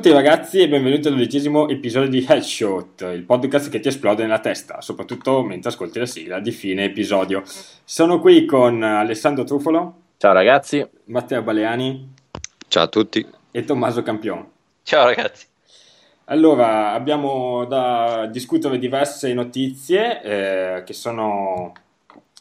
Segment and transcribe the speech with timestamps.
[0.00, 4.22] Ciao a tutti ragazzi e benvenuti all'undicesimo episodio di Headshot, il podcast che ti esplode
[4.22, 7.42] nella testa, soprattutto mentre ascolti la sigla di fine episodio.
[7.84, 9.94] Sono qui con Alessandro Trufolo.
[10.16, 10.82] Ciao ragazzi.
[11.04, 12.14] Matteo Baleani.
[12.66, 13.26] Ciao a tutti.
[13.50, 14.42] E Tommaso Campion.
[14.84, 15.44] Ciao ragazzi.
[16.24, 21.74] Allora, abbiamo da discutere diverse notizie eh, che sono,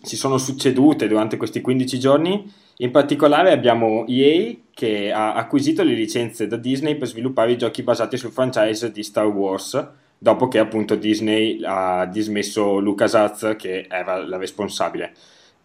[0.02, 2.54] si sono succedute durante questi 15 giorni.
[2.78, 7.84] In particolare abbiamo EA che ha acquisito le licenze da Disney per sviluppare i giochi
[7.84, 9.86] basati sul franchise di Star Wars,
[10.18, 15.12] dopo che appunto Disney ha dismesso LucasArts che era la responsabile.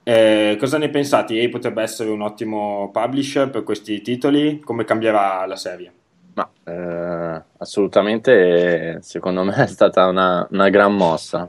[0.02, 1.34] Eh, cosa ne pensate?
[1.34, 4.59] EA potrebbe essere un ottimo publisher per questi titoli?
[4.59, 5.93] Come cambierà la serie?
[6.34, 11.49] Ma, eh, assolutamente, secondo me è stata una, una, gran mossa.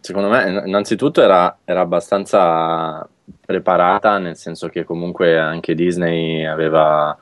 [0.00, 3.08] Secondo me, innanzitutto, era, era, abbastanza
[3.44, 7.16] preparata, nel senso che comunque anche Disney aveva,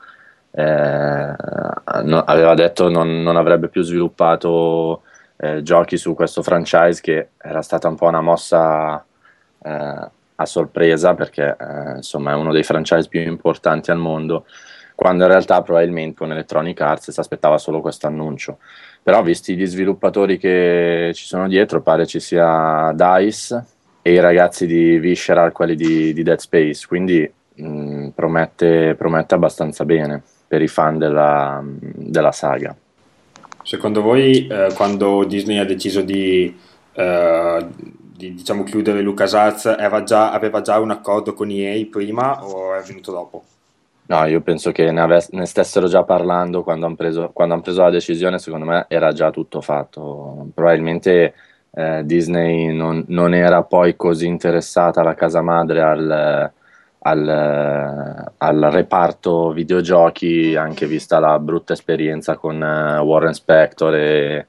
[0.51, 1.35] eh,
[2.03, 5.03] no, aveva detto non, non avrebbe più sviluppato
[5.37, 9.03] eh, giochi su questo franchise, che era stata un po' una mossa
[9.63, 14.45] eh, a sorpresa, perché eh, insomma è uno dei franchise più importanti al mondo
[14.95, 18.59] quando in realtà probabilmente con Electronic Arts si aspettava solo questo annuncio.
[19.01, 23.65] Però visti gli sviluppatori che ci sono dietro, pare ci sia DICE
[24.05, 29.85] e i ragazzi di Visceral, quelli di, di Dead Space, quindi mh, promette, promette, abbastanza
[29.85, 32.75] bene per i fan della, della saga.
[33.63, 36.53] Secondo voi eh, quando Disney ha deciso di,
[36.93, 40.03] eh, di diciamo, chiudere LucasArts aveva
[40.61, 43.43] già un accordo con EA prima o è venuto dopo?
[44.05, 47.83] No, io penso che ne, ave- ne stessero già parlando quando hanno preso, han preso,
[47.83, 50.49] la decisione, secondo me era già tutto fatto.
[50.53, 51.33] Probabilmente
[51.75, 56.51] eh, Disney non, non, era poi così interessata alla casa madre al,
[56.99, 64.47] al, al, reparto videogiochi, anche vista la brutta esperienza con uh, Warren Spector e,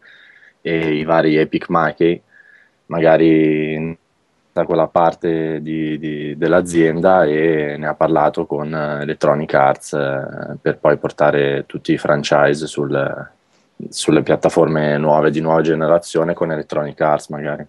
[0.61, 2.21] e, i vari Epic Mickey.
[2.87, 3.99] Magari
[4.53, 10.79] da quella parte di, di, dell'azienda e ne ha parlato con Electronic Arts eh, per
[10.79, 12.93] poi portare tutti i franchise sul,
[13.91, 17.67] sulle piattaforme nuove di nuova generazione con Electronic Arts magari.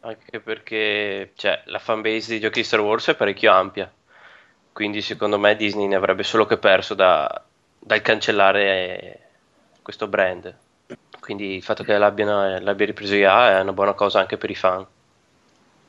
[0.00, 3.90] Anche perché cioè, la fanbase dei giochi di Star Wars è parecchio ampia,
[4.72, 7.42] quindi secondo me Disney ne avrebbe solo che perso da,
[7.78, 9.20] dal cancellare
[9.80, 10.54] questo brand.
[11.20, 14.84] Quindi il fatto che l'abbia ripreso IA è una buona cosa anche per i fan.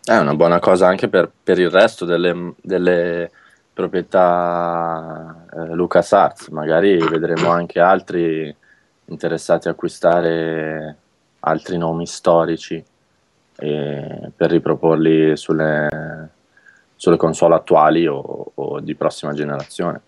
[0.01, 3.31] È una buona cosa anche per, per il resto delle, delle
[3.73, 8.55] proprietà eh, LucasArts, magari vedremo anche altri
[9.07, 10.97] interessati a acquistare
[11.39, 12.83] altri nomi storici
[13.55, 16.29] per riproporli sulle,
[16.95, 20.01] sulle console attuali o, o, di prossima generazione.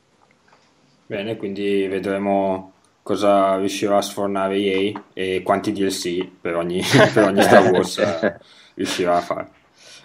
[1.05, 6.81] Bene, quindi vedremo cosa riuscirà a sfornare EA e quanti DLC per ogni,
[7.13, 8.01] per ogni Star Wars
[8.75, 9.47] riuscirà a fare.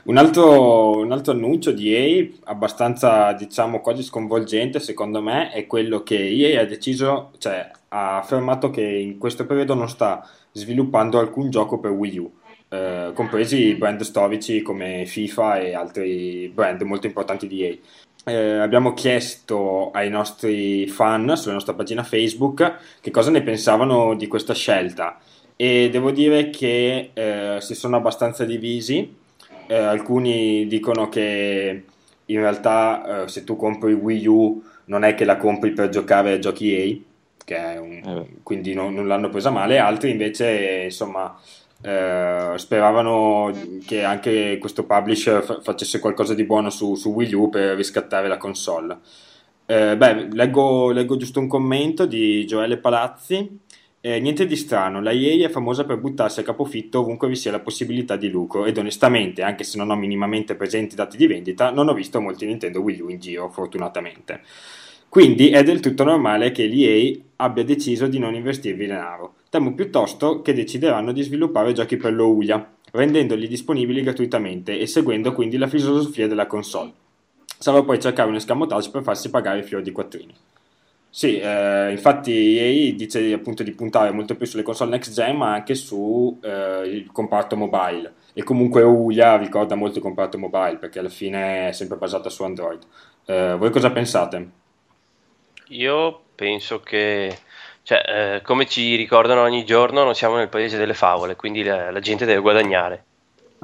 [0.05, 6.03] Un altro, un altro, annuncio di EA, abbastanza diciamo quasi sconvolgente secondo me, è quello
[6.03, 11.51] che EA ha deciso, cioè ha affermato che in questo periodo non sta sviluppando alcun
[11.51, 12.33] gioco per Wii U,
[12.69, 17.77] eh, compresi brand storici come FIFA e altri brand molto importanti di EA.
[18.25, 24.29] Eh, abbiamo chiesto ai nostri fan sulla nostra pagina Facebook che cosa ne pensavano di
[24.29, 25.19] questa scelta
[25.57, 29.13] e devo dire che eh, si sono abbastanza divisi
[29.67, 31.85] eh, alcuni dicono che
[32.27, 36.35] in realtà eh, se tu compri Wii U non è che la compri per giocare
[36.35, 36.97] a giochi EA,
[37.51, 38.41] un, eh.
[38.43, 41.39] quindi non, non, l'hanno presa male, altri invece insomma
[41.83, 43.53] eh, speravano
[43.85, 48.29] che anche questo publisher fa- facesse qualcosa di buono su, su, Wii U per riscattare
[48.29, 48.99] la console.
[49.67, 53.61] Eh, beh, leggo, leggo giusto un commento di Gioele Palazzi
[54.05, 57.53] eh, niente di strano, la EA è famosa per buttarsi a capofitto ovunque vi sia
[57.53, 61.29] la possibilità di lucro ed onestamente, anche se non ho minimamente presenti i dati di
[61.29, 64.41] vendita, non ho visto molti Nintendo Wii U in giro, fortunatamente.
[65.13, 69.35] Quindi è del tutto normale che l'EA abbia deciso di non investirvi denaro.
[69.51, 75.59] Temo piuttosto che decideranno di sviluppare giochi per l'Ouya, rendendoli disponibili gratuitamente e seguendo quindi
[75.59, 76.93] la filosofia della console.
[77.59, 80.35] Sarà poi cercare un escamotage per farsi pagare i fiori di quattrini.
[81.11, 85.53] Sì, eh, infatti EA dice appunto di puntare molto più sulle console next gen ma
[85.53, 91.11] anche sul eh, comparto mobile e comunque Ouya ricorda molto il comparto mobile perché alla
[91.11, 92.81] fine è sempre basata su Android.
[93.27, 94.61] Eh, voi cosa pensate?
[95.73, 97.37] Io penso che,
[97.83, 101.91] cioè, eh, come ci ricordano ogni giorno, non siamo nel paese delle favole, quindi la,
[101.91, 103.05] la gente deve guadagnare.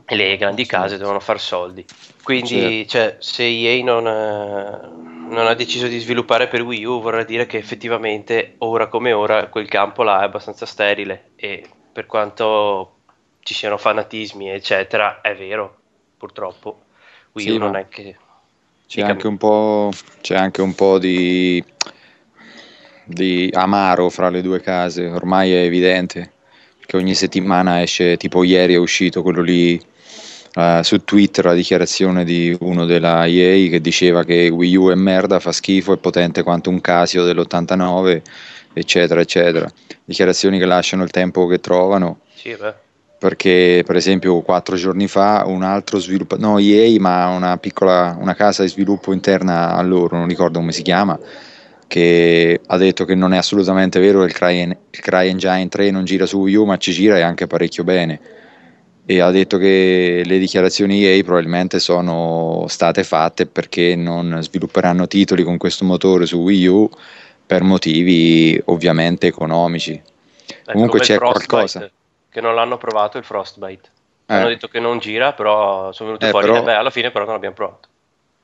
[0.04, 1.84] E le grandi case devono fare soldi.
[2.22, 7.24] Quindi, cioè, se EA non, eh, non ha deciso di sviluppare per Wii U vorrà
[7.24, 12.94] dire che effettivamente ora come ora quel campo là è abbastanza sterile e per quanto
[13.40, 15.76] ci siano fanatismi eccetera è vero
[16.16, 16.82] purtroppo.
[17.32, 18.16] Wii sì, U non è che
[18.86, 19.36] c'è anche,
[20.22, 21.62] c'è anche un po' di
[23.08, 26.32] di amaro fra le due case, ormai è evidente
[26.88, 29.80] che ogni settimana esce, tipo ieri è uscito quello lì
[30.54, 34.94] uh, su Twitter la dichiarazione di uno della EA che diceva che Wii U è
[34.94, 38.22] merda, fa schifo, è potente quanto un Casio dell'89,
[38.72, 39.70] eccetera, eccetera.
[40.04, 42.20] Dichiarazioni che lasciano il tempo che trovano.
[42.34, 42.74] Sì, beh.
[43.18, 48.34] Perché, per esempio, quattro giorni fa un altro sviluppatore, no EA, ma una piccola una
[48.34, 51.18] casa di sviluppo interna a loro, non ricordo come si chiama,
[51.88, 56.04] che ha detto che non è assolutamente vero che il Cry, il CryEngine 3 non
[56.04, 58.20] gira su Wii U, ma ci gira e anche parecchio bene.
[59.06, 65.42] E ha detto che le dichiarazioni EA probabilmente sono state fatte perché non svilupperanno titoli
[65.42, 66.90] con questo motore su Wii U
[67.46, 69.92] per motivi ovviamente economici.
[69.92, 71.90] Ecco, Comunque c'è qualcosa.
[72.30, 73.88] Che non l'hanno provato il Frostbite.
[74.26, 74.34] Eh.
[74.34, 76.48] Hanno detto che non gira, però sono venuti eh, fuori.
[76.48, 76.62] Però...
[76.62, 77.88] Beh, alla fine però non l'abbiamo provato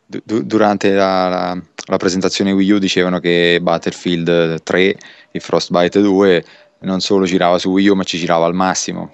[0.07, 4.97] durante la, la, la, presentazione Wii U dicevano che Battlefield 3
[5.31, 6.45] e Frostbite 2
[6.81, 9.11] non solo girava su Wii U ma ci girava al massimo.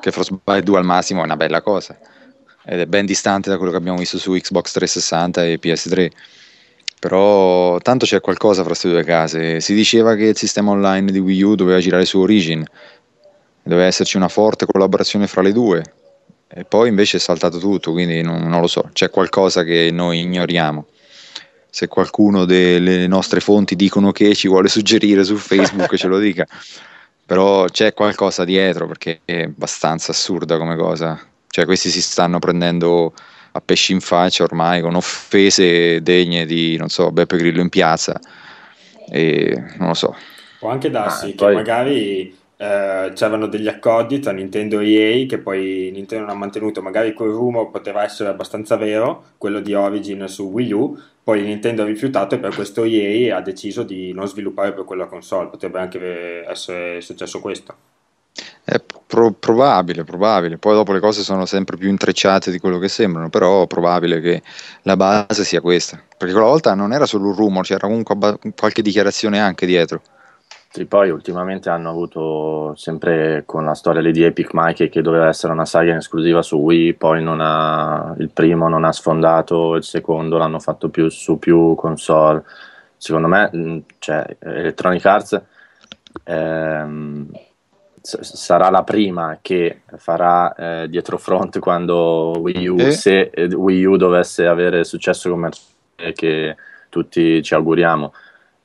[0.00, 1.98] Che Frostbite 2 al massimo è una bella cosa.
[2.64, 6.10] Ed è ben distante da quello che abbiamo visto su Xbox 360 e PS3
[7.00, 9.60] però tanto c'è qualcosa fra queste due case.
[9.60, 12.62] Si diceva che il sistema online di Wii U doveva girare su Origin.
[13.62, 15.82] Doveva esserci una forte collaborazione fra le due.
[16.46, 20.20] E poi invece è saltato tutto, quindi non, non, lo so, c'è qualcosa che noi
[20.20, 20.88] ignoriamo.
[21.70, 26.46] Se qualcuno delle nostre fonti dicono che ci vuole suggerire su Facebook, ce lo dica.
[27.24, 31.20] Però c'è qualcosa dietro perché è abbastanza assurda come cosa.
[31.48, 33.12] Cioè, questi si stanno prendendo
[33.52, 38.18] a pesci in faccia ormai con offese degne di, non so, Beppe Grillo in piazza.
[39.08, 40.14] E non lo so.
[40.58, 41.54] Può anche darsi ah, che poi...
[41.54, 46.82] magari eh, c'erano degli accordi tra Nintendo e EA che poi Nintendo non ha mantenuto,
[46.82, 50.98] magari quel rumor poteva essere abbastanza vero, quello di Origin su Wii U,
[51.30, 55.06] poi Nintendo ha rifiutato e per questo EA ha deciso di non sviluppare per quella
[55.06, 57.72] console, potrebbe anche essere successo questo.
[58.64, 60.58] È pro- probabile, probabile.
[60.58, 64.20] Poi dopo le cose sono sempre più intrecciate di quello che sembrano, però è probabile
[64.20, 64.42] che
[64.82, 66.02] la base sia questa.
[66.18, 68.16] Perché quella volta non era solo un rumor, c'era comunque
[68.56, 70.02] qualche dichiarazione anche dietro.
[70.72, 75.26] Sì, poi ultimamente hanno avuto sempre con la storia lì di Epic Mikey che doveva
[75.26, 79.82] essere una saga in esclusiva su Wii, poi ha, il primo non ha sfondato, il
[79.82, 82.44] secondo l'hanno fatto più su più console.
[82.96, 85.42] Secondo me, mm, cioè, Electronic Arts
[86.22, 87.28] ehm,
[88.00, 92.92] sarà la prima che farà eh, dietro front quando Wii U, eh?
[92.92, 96.54] se Wii U dovesse avere successo commerciale che
[96.88, 98.12] tutti ci auguriamo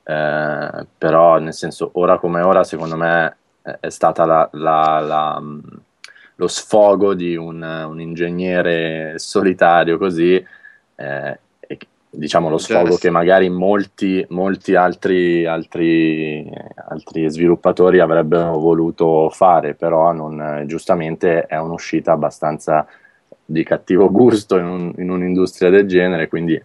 [0.08, 3.36] eh, però nel senso ora come ora secondo me
[3.80, 5.42] è stata la, la, la,
[6.36, 10.34] lo sfogo di un, un, ingegnere solitario così
[10.94, 13.00] eh, e, diciamo lo sfogo yes.
[13.00, 16.48] che magari molti, molti altri, altri,
[16.88, 22.86] altri, sviluppatori avrebbero voluto fare però non, giustamente è un'uscita abbastanza
[23.44, 26.62] di cattivo gusto in, un, in un'industria del genere quindi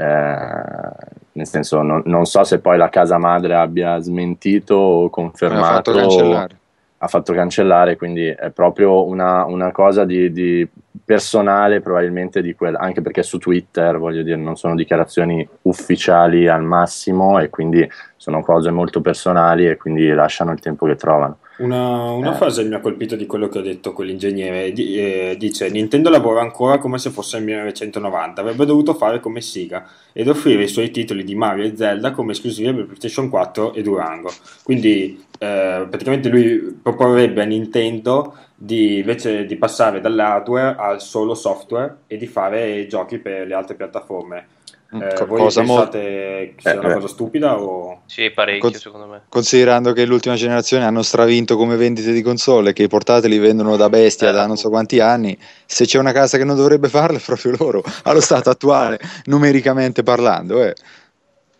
[0.00, 0.88] eh,
[1.32, 5.74] nel senso non, non, so se poi la casa madre abbia smentito o confermato ha
[5.74, 6.56] fatto cancellare,
[6.96, 10.66] ha fatto cancellare quindi è proprio una, una cosa di, di,
[11.04, 16.62] personale probabilmente di quella anche perché su Twitter voglio dire non sono dichiarazioni ufficiali al
[16.62, 22.10] massimo e quindi sono cose molto personali e quindi lasciano il tempo che trovano una,
[22.12, 22.36] una eh.
[22.36, 24.72] frase mi ha colpito di quello che ho detto quell'ingegnere.
[24.72, 28.40] D- eh, dice: Nintendo lavora ancora come se fosse il 1990.
[28.40, 32.32] Avrebbe dovuto fare come Sega ed offrire i suoi titoli di Mario e Zelda come
[32.32, 34.32] esclusive per PlayStation 4 e Durango.
[34.62, 42.00] Quindi, eh, praticamente, lui proporrebbe a Nintendo di invece di passare dall'hardware al solo software
[42.06, 44.58] e di fare giochi per le altre piattaforme
[44.92, 48.02] eh, voi cosa pensate mo- che sia una eh, cosa stupida o...
[48.06, 49.22] Sì, parecchio Con- secondo me.
[49.28, 53.88] Considerando che l'ultima generazione hanno stravinto come vendite di console, che i portatili vendono da
[53.88, 57.18] bestia eh, da non so quanti anni, se c'è una casa che non dovrebbe farlo
[57.18, 60.60] è proprio loro, allo stato attuale, numericamente parlando.
[60.60, 60.74] Eh.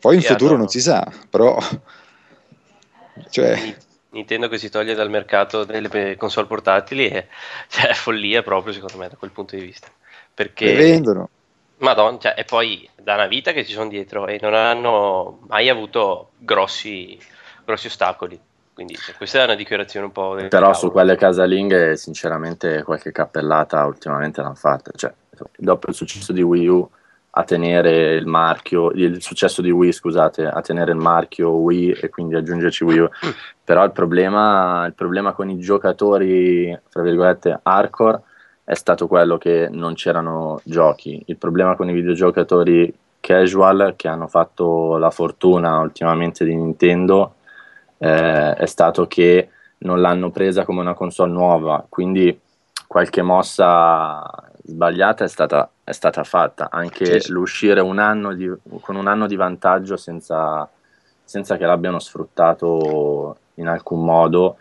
[0.01, 0.59] Poi in sì, futuro no.
[0.59, 1.57] non si sa, però...
[3.29, 3.77] Cioè...
[4.13, 7.29] Nintendo che si toglie dal mercato delle console portatili è,
[7.69, 9.87] cioè, è follia proprio secondo me da quel punto di vista.
[10.35, 10.65] Perché...
[10.65, 11.29] Le vendono
[11.81, 15.69] Madonna, cioè, e poi da una vita che ci sono dietro e non hanno mai
[15.69, 17.19] avuto grossi,
[17.65, 18.39] grossi ostacoli.
[18.73, 20.35] Quindi cioè, questa è una dichiarazione un po'.
[20.35, 20.75] Però cavolo.
[20.75, 24.91] su quelle casalinghe, sinceramente, qualche cappellata ultimamente l'hanno fatta.
[24.95, 25.13] Cioè,
[25.57, 26.91] dopo il successo di Wii U,
[27.33, 32.09] a tenere il marchio, il successo di Wii, scusate, a tenere il marchio Wii e
[32.11, 33.09] quindi aggiungerci Wii U.
[33.65, 38.23] Però il problema, il problema con i giocatori, tra virgolette, hardcore
[38.71, 41.21] è stato quello che non c'erano giochi.
[41.27, 47.35] Il problema con i videogiocatori casual che hanno fatto la fortuna ultimamente di Nintendo
[47.99, 49.49] eh, è stato che
[49.79, 52.39] non l'hanno presa come una console nuova, quindi
[52.87, 54.25] qualche mossa
[54.63, 57.33] sbagliata è stata, è stata fatta, anche sì.
[57.33, 60.71] l'uscire un di, con un anno di vantaggio senza,
[61.25, 64.59] senza, che l'abbiano sfruttato in alcun modo,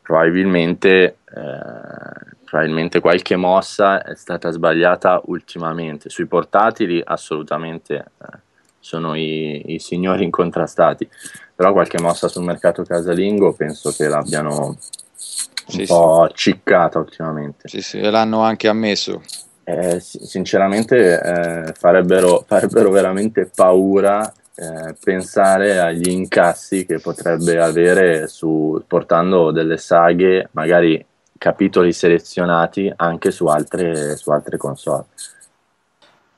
[0.00, 6.10] probabilmente, eh, probabilmente qualche mossa è stata sbagliata ultimamente.
[6.10, 8.38] Sui portatili assolutamente eh,
[8.80, 11.08] sono i, i signori incontrastati,
[11.54, 14.76] però qualche mossa sul mercato casalingo penso che l'abbiano un
[15.66, 16.36] sì, po' sì.
[16.36, 17.68] ciccata ultimamente.
[17.68, 19.22] Sì, sì, e l'hanno anche ammesso.
[19.62, 28.82] Eh, sinceramente eh, farebbero, farebbero, veramente paura eh, pensare agli incassi che potrebbe avere su,
[28.86, 31.06] portando delle saghe, magari
[31.40, 35.06] capitoli selezionati anche su altre, su altre console.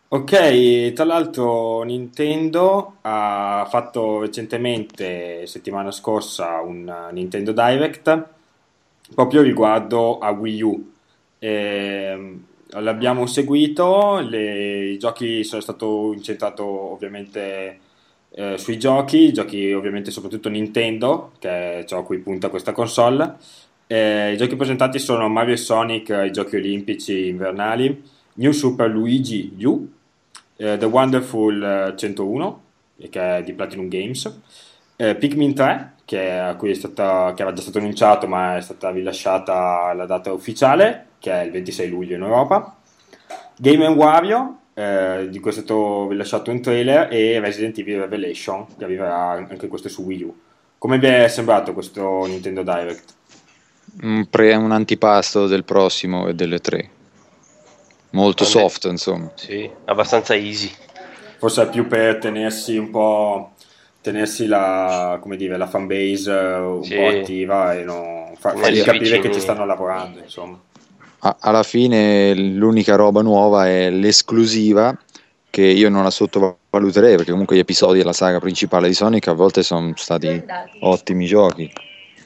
[0.07, 8.27] Ok, tra l'altro Nintendo ha fatto recentemente, settimana scorsa, un Nintendo Direct
[9.13, 10.93] proprio riguardo a Wii U.
[11.41, 17.81] Eh, l'abbiamo seguito, le, i giochi sono stato incentrato ovviamente
[18.31, 23.37] eh, sui giochi, giochi ovviamente soprattutto Nintendo, che è ciò a cui punta questa console.
[23.93, 28.03] Eh, I giochi presentati sono Mario e Sonic, i giochi olimpici invernali,
[28.37, 29.87] New Super Luigi U,
[30.57, 32.63] eh, The Wonderful 101,
[32.97, 34.41] eh, che è di Platinum Games,
[34.97, 38.63] eh, Pikmin 3, che, a cui è stata, che era già stato annunciato ma è
[38.63, 42.75] stata rilasciata la data ufficiale, che è il 26 luglio in Europa,
[43.59, 48.85] Game Wario, eh, di cui è stato rilasciato un trailer, e Resident Evil Revelation, che
[48.85, 50.35] arriverà anche questo su Wii U.
[50.79, 53.21] Come vi è sembrato questo Nintendo Direct?
[54.01, 56.89] Un, pre, un antipasto del prossimo e delle tre.
[58.11, 58.57] Molto Vabbè.
[58.57, 59.31] soft, insomma.
[59.35, 60.71] Sì, abbastanza easy.
[61.39, 63.53] Forse è più per tenersi un po'
[64.03, 66.95] tenersi la, come dire, la fanbase eh, un sì.
[66.95, 69.21] po' attiva e non, fa, fargli capire vicini.
[69.21, 70.61] che ci stanno lavorando, insomma.
[71.21, 74.97] A, alla fine l'unica roba nuova è l'esclusiva
[75.49, 79.33] che io non la sottovaluterei perché comunque gli episodi della saga principale di Sonic a
[79.33, 80.43] volte sono stati
[80.81, 81.73] ottimi giochi.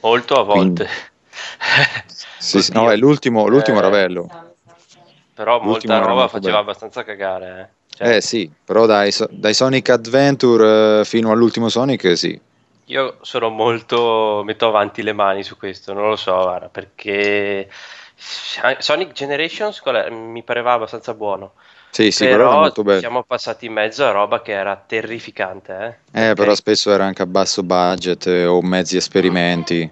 [0.01, 0.85] Molto a volte.
[0.85, 0.85] Quindi...
[2.37, 4.29] sì, sì, no, l'ultimo, l'ultimo eh, era bello.
[5.33, 6.57] Però l'ultimo molta roba faceva bello.
[6.57, 7.59] abbastanza cagare.
[7.59, 7.75] Eh.
[7.97, 12.39] Cioè, eh sì, però dai, dai Sonic Adventure uh, fino all'ultimo Sonic sì.
[12.85, 17.67] Io sono molto, metto avanti le mani su questo, non lo so, guarda, perché
[18.15, 21.53] Sonic Generations mi pareva abbastanza buono.
[21.89, 22.99] Sì, sì, però, però molto bello.
[22.99, 25.73] siamo passati in mezzo a roba che era terrificante.
[25.73, 26.33] Eh, eh perché...
[26.35, 29.91] però spesso era anche a basso budget eh, o mezzi esperimenti.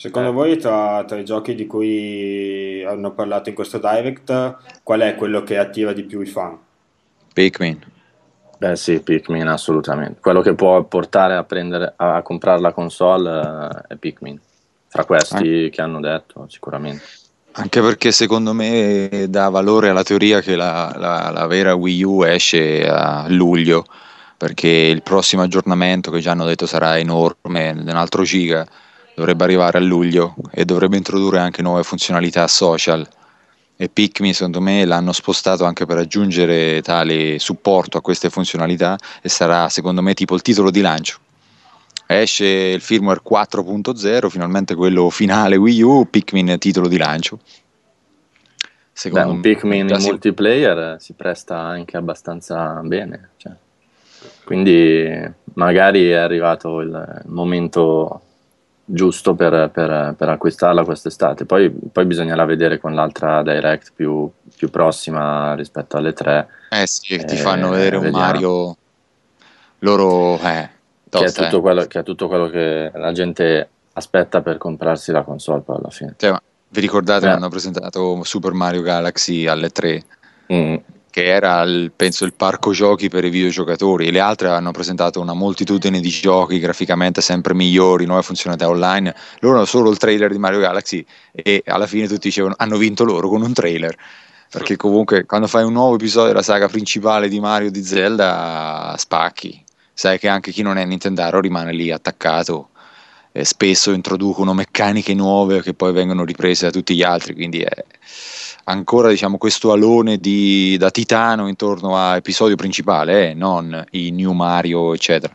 [0.00, 0.32] Secondo eh.
[0.32, 5.42] voi tra, tra, i giochi di cui hanno parlato in questo direct, qual è quello
[5.42, 6.56] che attira di più i fan?
[7.34, 7.78] Pikmin.
[8.56, 10.20] Beh sì, Pikmin assolutamente.
[10.22, 14.40] Quello che può portare a, prendere, a comprare la console uh, è Pikmin.
[14.88, 15.68] Fra questi ah.
[15.68, 17.04] che hanno detto, sicuramente.
[17.52, 22.22] Anche perché secondo me dà valore alla teoria che la, la, la vera Wii U
[22.22, 23.84] esce a luglio,
[24.38, 28.66] perché il prossimo aggiornamento che già hanno detto sarà enorme, un altro giga,
[29.20, 33.06] dovrebbe arrivare a luglio e dovrebbe introdurre anche nuove funzionalità social
[33.76, 39.28] e Pikmin secondo me l'hanno spostato anche per aggiungere tale supporto a queste funzionalità e
[39.28, 41.18] sarà secondo me tipo il titolo di lancio.
[42.06, 47.38] Esce il firmware 4.0, finalmente quello finale Wii U, Pikmin titolo di lancio.
[48.90, 53.30] Secondo Beh, un Pikmin in multiplayer si presta anche abbastanza bene.
[53.36, 53.52] Cioè.
[54.44, 55.08] Quindi
[55.54, 58.22] magari è arrivato il momento
[58.92, 61.44] giusto per, per, per acquistarla quest'estate.
[61.44, 66.48] Poi, poi, bisognerà vedere con l'altra direct più, più prossima rispetto alle tre.
[66.70, 68.24] Eh sì, eh, ti fanno vedere un vediamo.
[68.24, 68.76] Mario
[69.80, 70.38] loro...
[70.40, 70.68] Eh,
[71.08, 75.22] che, è tutto quello, che è tutto quello che la gente aspetta per comprarsi la
[75.22, 76.14] console poi alla fine.
[76.16, 76.36] Cioè,
[76.68, 77.30] vi ricordate eh.
[77.30, 80.04] hanno presentato Super Mario Galaxy alle 3?
[80.52, 80.76] Mm
[81.10, 84.06] che era il, penso il parco giochi per i videogiocatori.
[84.06, 89.14] E le altre hanno presentato una moltitudine di giochi graficamente sempre migliori, nuove funzionalità online,
[89.40, 93.04] loro hanno solo il trailer di Mario Galaxy e alla fine tutti dicevano hanno vinto
[93.04, 93.96] loro con un trailer.
[94.50, 99.62] Perché comunque quando fai un nuovo episodio della saga principale di Mario di Zelda spacchi,
[99.92, 102.70] sai che anche chi non è Nintendaro rimane lì attaccato
[103.32, 107.84] e spesso introducono meccaniche nuove che poi vengono riprese da tutti gli altri, quindi è
[108.70, 114.32] ancora diciamo, questo alone di, da titano intorno a episodio principale, eh, non i New
[114.32, 115.34] Mario, eccetera.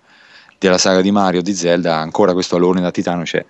[0.58, 3.46] Della saga di Mario, di Zelda, ancora questo alone da titano c'è.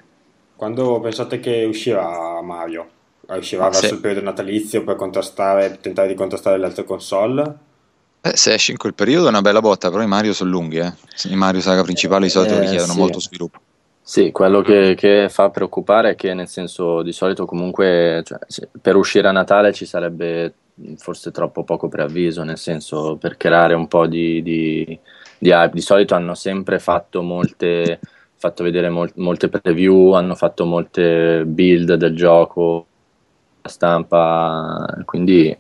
[0.56, 2.90] Quando pensate che uscirà Mario?
[3.28, 7.58] Uscirà verso il periodo natalizio per contrastare, tentare di contrastare le altre console?
[8.22, 10.78] Eh, se esce in quel periodo è una bella botta, però i Mario sono lunghi,
[10.78, 10.94] eh.
[11.26, 13.00] I Mario saga principali di solito eh, richiedono sì.
[13.00, 13.60] molto sviluppo.
[14.08, 18.38] Sì, quello che, che, fa preoccupare è che nel senso di solito comunque cioè,
[18.80, 20.54] per uscire a Natale ci sarebbe
[20.98, 25.00] forse troppo poco preavviso, nel senso per creare un po' di, di,
[25.40, 25.74] di hype.
[25.74, 28.00] Di solito hanno sempre fatto molte,
[28.36, 32.86] fatto vedere mol, molte preview, hanno fatto molte build del gioco,
[33.64, 35.58] la stampa, quindi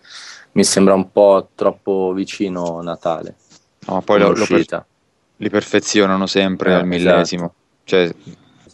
[0.51, 3.37] mi sembra un po' troppo vicino Natale.
[3.87, 4.85] No, poi lo, lo per,
[5.37, 7.45] li perfezionano sempre eh, al millesimo.
[7.45, 7.63] Esatto.
[7.85, 8.13] Cioè...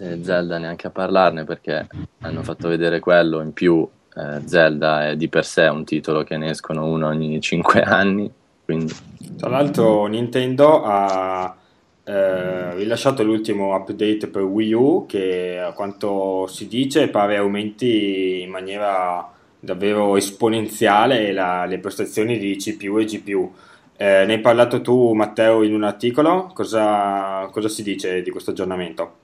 [0.02, 1.88] Zelda neanche a parlarne perché
[2.22, 6.38] hanno fatto vedere quello, in più eh, Zelda è di per sé un titolo che
[6.38, 8.32] ne escono uno ogni 5 anni.
[8.66, 8.94] Quindi...
[9.38, 11.56] Tra l'altro Nintendo ha
[12.04, 18.50] eh, rilasciato l'ultimo update per Wii U che a quanto si dice pare aumenti in
[18.50, 23.54] maniera davvero esponenziale la, le prestazioni di CPU e GPU.
[24.02, 26.50] Eh, ne hai parlato tu, Matteo, in un articolo.
[26.56, 29.18] Cosa, cosa si dice di questo aggiornamento?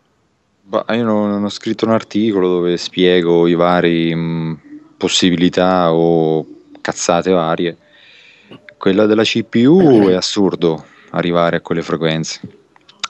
[0.62, 4.54] Bah, io non, ho scritto un articolo dove spiego i vari mh, mm,
[4.98, 6.46] possibilità o
[6.80, 7.76] cazzate varie.
[8.78, 12.40] Quella della CPU è assurdo arrivare a quelle frequenze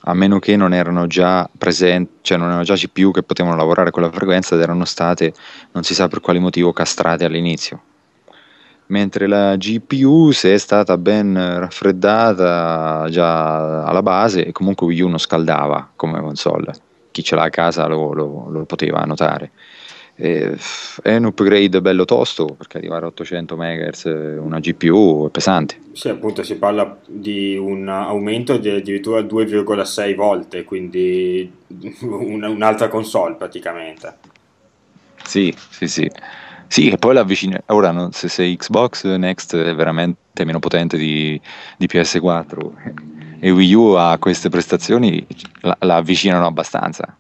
[0.04, 3.90] a meno che non erano già presenti, cioè non erano già CPU che potevano lavorare
[3.90, 5.34] a quella frequenza ed erano state,
[5.74, 7.82] non si sa per quale motivo, castrate all'inizio.
[8.88, 15.08] Mentre la GPU, se è stata ben raffreddata già alla base, e comunque Wii U
[15.10, 16.73] non scaldava come console,
[17.12, 19.52] chi ce l'ha a casa lo, lo, lo poteva notare
[20.19, 24.06] è un upgrade bello tosto perché arrivare a 800 MHz
[24.39, 25.78] una GPU è pesante.
[25.91, 31.52] Sì, appunto si parla di un aumento di addirittura 2,6 volte, quindi
[32.02, 34.15] un'altra console praticamente.
[35.23, 36.10] Sì, sì, sì.
[36.67, 37.62] Sì, e poi l'avvicina.
[37.67, 41.39] Ora, no, se, se, Xbox Next è veramente meno potente di,
[41.77, 42.71] di PS4
[43.39, 45.25] e Wii U ha queste prestazioni,
[45.62, 47.17] la, la avvicinano abbastanza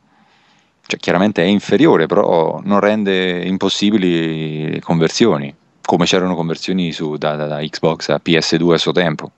[0.87, 7.45] cioè, chiaramente è inferiore, però non rende impossibili conversioni, come c'erano conversioni su, da, da,
[7.45, 9.31] da, Xbox a PS2 a suo tempo,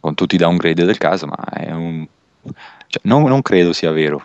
[0.00, 1.36] con tutti i downgrade del caso, ma
[1.76, 2.04] un,
[2.42, 4.20] cioè, non, non, credo sia vero,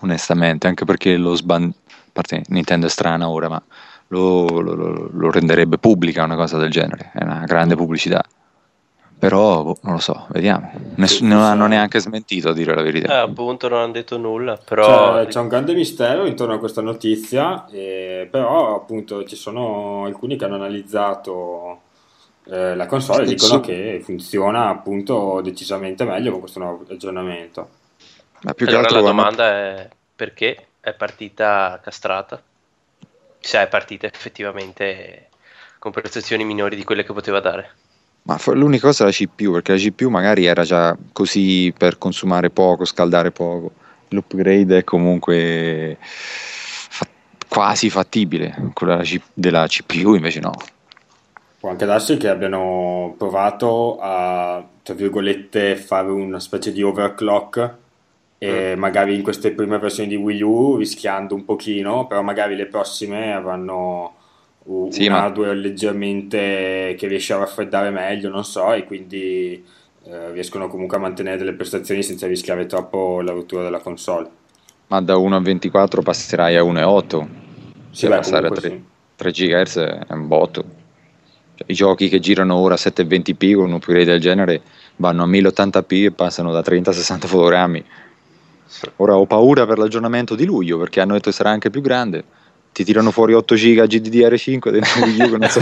[0.00, 1.72] onestamente, anche perché lo sban...
[2.12, 3.62] a parte Nintendo è strana ora, ma
[4.08, 8.22] lo, lo, lo renderebbe pubblica una cosa del genere, è una grande pubblicità.
[9.18, 10.72] Però boh, non lo so, vediamo.
[10.96, 13.14] Ness- non hanno neanche smentito a dire la verità.
[13.14, 14.58] Eh, appunto, non hanno detto nulla.
[14.62, 15.14] Però...
[15.14, 20.36] C'è, c'è un grande mistero intorno a questa notizia, eh, però appunto ci sono alcuni
[20.36, 21.82] che hanno analizzato
[22.46, 27.68] eh, la console e dicono che funziona appunto decisamente meglio con questo nuovo aggiornamento.
[28.42, 32.42] Ma più allora che altro la domanda è perché è partita castrata?
[33.38, 35.28] Se è partita effettivamente
[35.78, 37.70] con prestazioni minori di quelle che poteva dare.
[38.22, 42.50] Ma l'unica cosa è la CPU, perché la CPU magari era già così per consumare
[42.50, 43.72] poco, scaldare poco.
[44.08, 47.06] L'upgrade è comunque fa-
[47.48, 49.02] quasi fattibile, quella
[49.34, 50.52] della CPU invece no.
[51.60, 57.76] Può anche darsi che abbiano provato a, tra virgolette, fare una specie di overclock
[58.44, 62.66] e magari in queste prime versioni di Wii U rischiando un pochino, però magari le
[62.66, 64.14] prossime avranno
[64.64, 65.60] un sì, hardware ma...
[65.60, 69.64] leggermente che riesce a raffreddare meglio, non so, e quindi
[70.04, 74.28] eh, riescono comunque a mantenere delle prestazioni senza rischiare troppo la rottura della console.
[74.88, 77.28] Ma da 1 a 24 passerai a 1 a 8.
[77.90, 78.82] Sì, beh, passare a 3, sì.
[79.16, 80.64] 3 GHz è un botto.
[81.54, 84.62] Cioè, I giochi che girano ora a 720p con un upgrade del genere
[84.96, 87.84] vanno a 1080p e passano da 30 a 60 fotogrammi.
[88.96, 92.24] Ora ho paura per l'aggiornamento di luglio perché hanno detto che sarà anche più grande
[92.72, 95.38] ti tirano fuori 8 giga GDDR5 dentro Wii U.
[95.48, 95.60] So.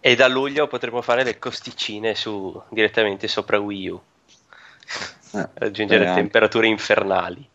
[0.00, 4.00] e da luglio potremo fare le costicine su, direttamente sopra Wii U.
[5.34, 7.48] Eh, Raggiungere eh, temperature infernali.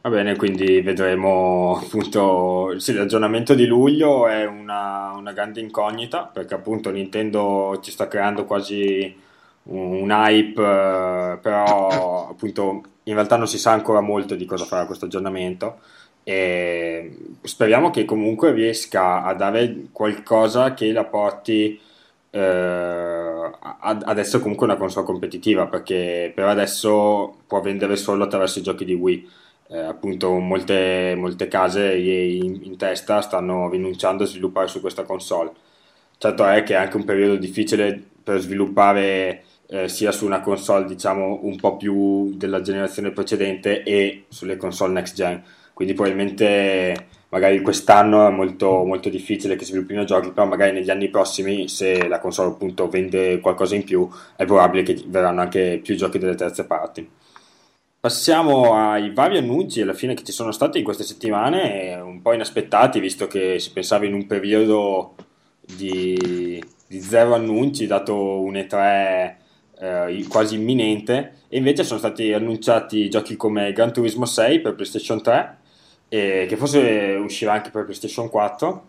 [0.00, 6.54] Va bene, quindi vedremo appunto sì, l'aggiornamento di luglio è una, una, grande incognita perché
[6.54, 9.16] appunto Nintendo ci sta creando quasi
[9.64, 14.64] un, un hype, eh, però appunto in realtà non si sa ancora molto di cosa
[14.64, 15.80] farà questo aggiornamento
[16.22, 21.78] e speriamo che comunque riesca a dare qualcosa che la porti
[22.30, 28.62] eh, ad essere comunque una console competitiva perché per adesso può vendere solo attraverso i
[28.62, 29.28] giochi di Wii
[29.68, 35.52] eh, appunto molte, molte case in, in, testa stanno rinunciando a sviluppare su questa console.
[36.18, 40.84] Certo è che è anche un periodo difficile per sviluppare eh, sia su una console
[40.86, 47.60] diciamo un po' più della generazione precedente e sulle console next gen, quindi probabilmente magari
[47.62, 52.20] quest'anno è molto, molto difficile che sviluppino giochi, però magari negli anni prossimi se la
[52.20, 56.64] console appunto vende qualcosa in più è probabile che verranno anche più giochi delle terze
[56.64, 57.08] parti.
[57.98, 62.34] Passiamo ai vari annunci alla fine che ci sono stati in queste settimane, un po'
[62.34, 65.14] inaspettati visto che si pensava in un periodo
[65.60, 69.42] di, di zero annunci dato un E3
[69.84, 75.22] eh, quasi imminente e invece sono stati annunciati giochi come Gran Turismo 6 per PlayStation
[75.22, 75.58] 3
[76.08, 78.88] e che forse uscirà anche per PlayStation 4.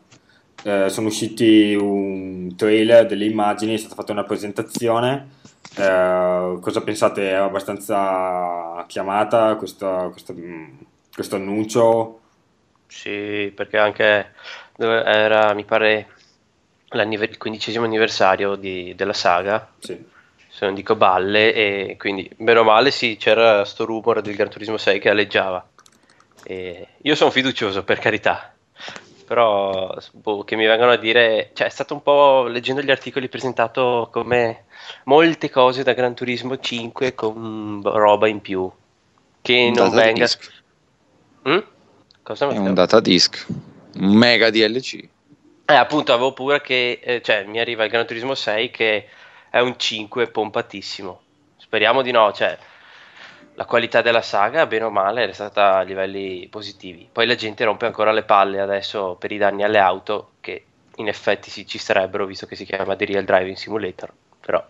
[0.64, 5.30] Eh, sono usciti un trailer, delle immagini, è stata fatta una presentazione.
[5.78, 7.30] Eh, cosa pensate?
[7.30, 10.34] È abbastanza chiamata questo, questo,
[11.14, 12.20] questo annuncio?
[12.88, 14.32] Sì, perché anche
[14.78, 16.08] era, mi pare,
[16.92, 19.68] il quindicesimo anniversario di, della saga.
[19.80, 20.14] Sì
[20.56, 24.50] se non dico balle, e quindi bene o male sì, c'era sto rumore del Gran
[24.50, 25.68] Turismo 6 che alleggiava.
[26.46, 28.54] E io sono fiducioso, per carità.
[29.28, 33.28] Però boh, che mi vengono a dire, cioè è stato un po' leggendo gli articoli
[33.28, 34.64] presentato come
[35.04, 38.72] molte cose da Gran Turismo 5 con roba in più.
[39.42, 40.26] Che non venga.
[41.50, 41.58] Mm?
[42.24, 43.46] Cosa è un data disk,
[43.96, 45.06] un mega DLC.
[45.66, 49.08] Eh, appunto, avevo paura che eh, cioè, mi arriva il Gran Turismo 6 che
[49.56, 51.22] è un 5 pompatissimo.
[51.56, 52.58] Speriamo di no, cioè
[53.54, 57.08] la qualità della saga, bene o male, è stata a livelli positivi.
[57.10, 60.66] Poi la gente rompe ancora le palle adesso per i danni alle auto, che
[60.98, 64.12] in effetti sì, ci sarebbero, visto che si chiama The Real Driving Simulator.
[64.42, 64.62] Però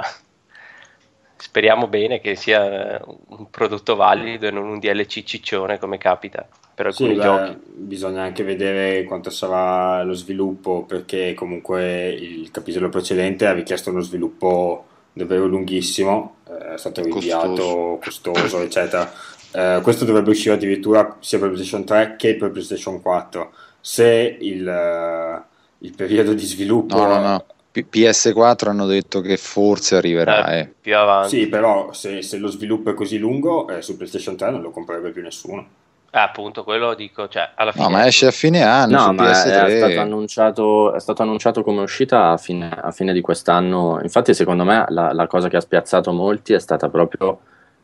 [1.37, 6.87] speriamo bene che sia un prodotto valido e non un DLC ciccione come capita per
[6.87, 7.51] alcuni sì, giochi.
[7.51, 13.89] Beh, bisogna anche vedere quanto sarà lo sviluppo, perché comunque il capitolo precedente ha richiesto
[13.89, 19.11] uno sviluppo davvero lunghissimo, eh, è stato rinviato, costoso, costoso eccetera.
[19.53, 23.53] Eh, questo dovrebbe uscire addirittura sia per PlayStation 3 che per PlayStation 4.
[23.79, 26.97] Se il, uh, il periodo di sviluppo...
[26.97, 27.45] No, no, no.
[27.83, 30.47] PS4 hanno detto che forse arriverà.
[30.47, 30.73] Eh, eh.
[30.79, 31.39] Più avanti.
[31.39, 34.71] Sì, però se, se, lo sviluppo è così lungo, eh, su PlayStation 3 non lo
[34.71, 35.67] comprerebbe più nessuno.
[36.15, 37.83] Eh, appunto, quello dico, cioè, alla fine...
[37.83, 39.65] No, ma esce a fine anno no, ma PS3.
[39.65, 43.99] È, stato annunciato, è stato annunciato come uscita a fine, a fine di quest'anno.
[44.01, 47.39] Infatti, secondo me, la, la, cosa che ha spiazzato molti è stata proprio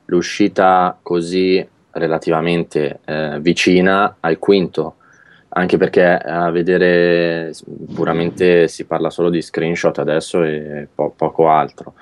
[0.05, 4.95] l'uscita così relativamente eh, vicina al quinto.
[5.53, 7.53] Anche perché a vedere
[7.93, 11.93] puramente si parla solo di screenshot adesso e po- poco altro.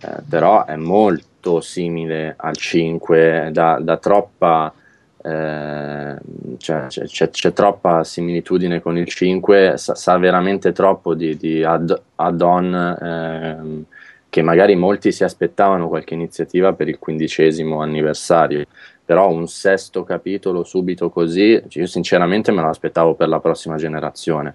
[0.00, 4.72] Eh, però è molto simile al 5, da, da troppa
[5.20, 6.16] eh,
[6.58, 11.92] cioè, c'è, c'è, troppa similitudine con il 5, sa, sa veramente troppo di, di add,
[12.14, 13.84] add-on eh,
[14.28, 18.64] che magari molti si aspettavano qualche iniziativa per il quindicesimo anniversario,
[19.08, 24.54] però un sesto capitolo subito così, io sinceramente me lo aspettavo per la prossima generazione.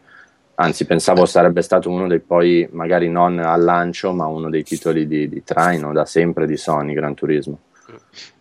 [0.54, 5.08] Anzi, pensavo sarebbe stato uno dei poi, magari non al lancio, ma uno dei titoli
[5.08, 7.58] di, di traino da sempre di Sony, Gran Turismo.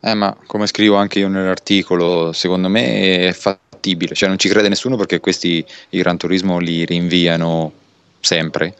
[0.00, 4.68] Eh, ma come scrivo anche io nell'articolo, secondo me è fattibile, cioè non ci crede
[4.68, 7.72] nessuno perché questi i Gran Turismo li rinviano
[8.20, 8.74] sempre,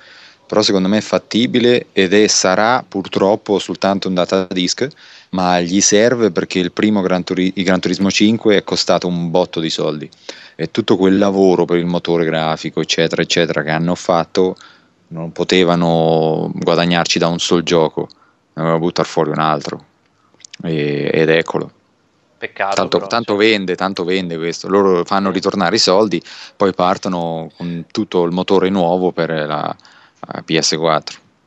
[0.47, 4.87] però secondo me è fattibile ed è, sarà purtroppo soltanto un data disk,
[5.33, 9.61] ma gli serve perché il primo Gran, Turi- Gran Turismo 5 è costato un botto
[9.61, 10.09] di soldi
[10.57, 14.57] e tutto quel lavoro per il motore grafico, eccetera, eccetera, che hanno fatto
[15.09, 18.09] non potevano guadagnarci da un sol gioco,
[18.55, 19.85] ne avevano buttare fuori un altro
[20.63, 21.71] e, ed eccolo.
[22.39, 22.75] Peccato.
[22.75, 23.49] Tanto, però, tanto cioè.
[23.49, 24.69] vende, tanto vende questo.
[24.69, 26.21] Loro fanno ritornare i soldi,
[26.57, 29.77] poi partono con tutto il motore nuovo per la,
[30.21, 31.03] la PS4.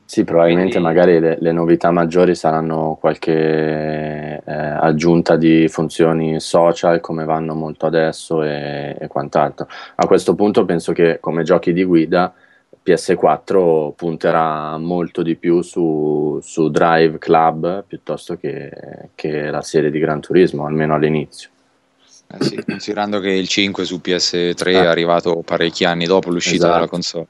[0.07, 0.87] Sì, probabilmente Quindi...
[0.87, 7.87] magari le, le, novità maggiori saranno qualche eh, aggiunta di funzioni social come vanno molto
[7.87, 9.67] adesso e, e, quant'altro.
[9.95, 12.31] A questo punto penso che come giochi di guida
[12.85, 19.97] PS4 punterà molto di più su, su Drive Club piuttosto che, che, la serie di
[19.97, 21.49] Gran Turismo, almeno all'inizio.
[22.27, 26.73] Eh sì, considerando che il 5 su PS3 è arrivato parecchi anni dopo l'uscita esatto.
[26.73, 27.27] della console.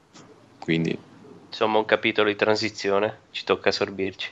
[0.58, 0.98] Quindi.
[1.56, 4.30] Insomma, un capitolo di transizione, ci tocca assorbirci.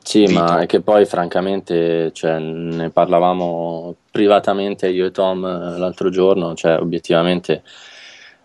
[0.00, 0.32] Sì, Vito.
[0.32, 6.54] ma è che poi francamente cioè, ne parlavamo privatamente io e Tom eh, l'altro giorno,
[6.54, 7.64] cioè obiettivamente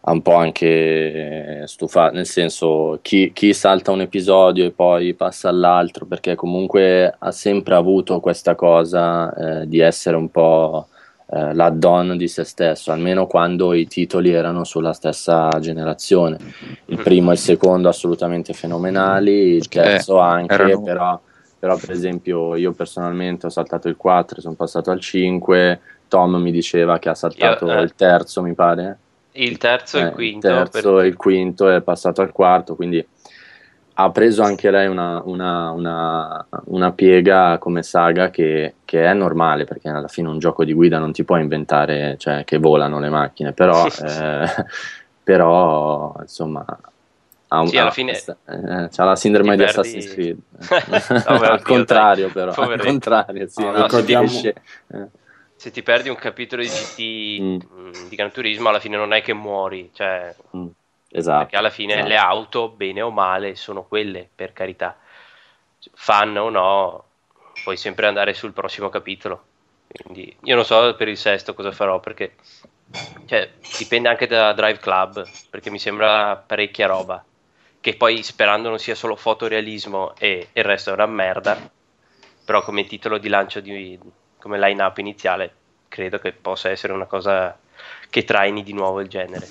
[0.01, 5.49] ha un po' anche stufato, nel senso chi, chi, salta un episodio e poi passa
[5.49, 10.87] all'altro, perché comunque ha sempre avuto questa cosa eh, di essere un po'
[11.31, 16.37] eh, l'add-on di se stesso, almeno quando i titoli erano sulla stessa generazione.
[16.85, 20.81] Il primo e il secondo assolutamente fenomenali, il terzo eh, anche, erano...
[20.81, 21.21] però,
[21.59, 26.51] però per esempio io personalmente ho saltato il 4, sono passato al 5, Tom mi
[26.51, 28.97] diceva che ha saltato io, eh, il terzo, mi pare.
[29.33, 30.47] Il terzo e il eh, quinto.
[30.47, 31.03] Il terzo per...
[31.03, 33.05] e il quinto è passato al quarto, quindi
[34.01, 39.65] ha preso anche lei una, una, una, una piega come saga che, che, è normale
[39.65, 43.09] perché alla fine un gioco di guida non ti può inventare cioè, che volano le
[43.09, 44.65] macchine però, eh,
[45.21, 46.65] però insomma
[47.51, 49.79] ha, sì, alla fine eh, c'ha la sindrome di perdi...
[49.79, 50.37] Assassin's Creed
[51.27, 54.55] no, al contrario però al contrario sì, no, no, se, ti, eh.
[55.57, 57.53] se, ti, perdi un capitolo di GT mm.
[57.53, 58.07] mm.
[58.07, 60.67] di Gran Turismo alla fine non è che muori cioè mm
[61.11, 61.39] Esatto.
[61.39, 62.07] Perché alla fine esatto.
[62.07, 64.97] le auto, bene o male, sono quelle, per carità.
[65.93, 67.03] Fan o no,
[67.63, 69.45] puoi sempre andare sul prossimo capitolo.
[69.87, 72.35] Quindi io non so per il sesto cosa farò, perché
[73.25, 77.23] cioè, dipende anche da Drive Club, perché mi sembra parecchia roba.
[77.81, 81.57] Che poi sperando non sia solo fotorealismo e il resto è una merda,
[82.43, 83.97] però come titolo di lancio di,
[84.37, 85.55] come line up iniziale
[85.87, 87.57] credo che possa essere una cosa
[88.09, 89.47] che traini di nuovo il genere.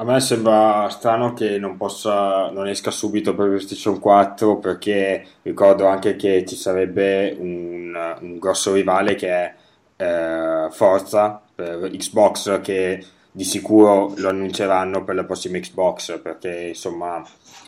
[0.00, 5.86] A me sembra strano che non, possa, non esca subito per PlayStation 4 perché ricordo
[5.86, 9.54] anche che ci sarebbe un, un grosso rivale che è
[9.96, 17.22] eh, Forza per Xbox che di sicuro lo annunceranno per la prossima Xbox perché insomma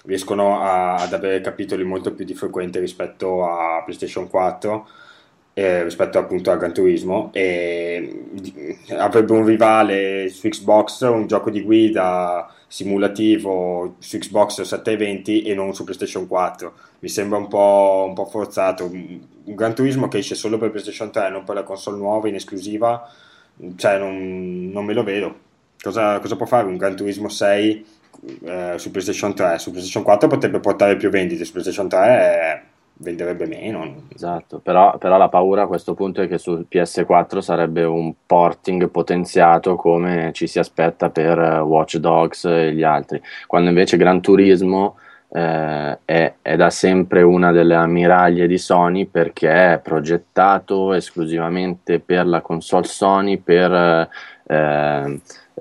[0.04, 4.88] riescono a, ad avere capitoli molto più di frequente rispetto a PlayStation 4
[5.54, 8.24] eh, rispetto appunto a Gran Turismo e
[8.96, 15.74] avrebbe un rivale su Xbox, un gioco di guida simulativo su Xbox 720 e non
[15.74, 18.84] su PlayStation 4 mi sembra un po', un po forzato.
[18.86, 22.36] Un Gran Turismo che esce solo per PlayStation 3 non per la console nuova in
[22.36, 23.10] esclusiva
[23.76, 25.50] cioè non, non me lo vedo.
[25.80, 27.86] Cosa, cosa, può fare un Gran Turismo 6
[28.44, 32.62] eh, su PlayStation 3 su PlayStation 4 potrebbe portare più vendite su PlayStation 3 è
[33.02, 34.04] venderebbe meno.
[34.14, 38.88] Esatto, però, però, la paura a questo punto è che sul PS4 sarebbe un porting
[38.88, 44.20] potenziato come ci si aspetta per eh, Watch Dogs e gli altri, quando invece Gran
[44.20, 44.96] Turismo
[45.28, 52.26] eh, è, è, da sempre una delle ammiraglie di Sony perché è progettato esclusivamente per
[52.26, 54.08] la console Sony per...
[54.46, 55.20] Eh,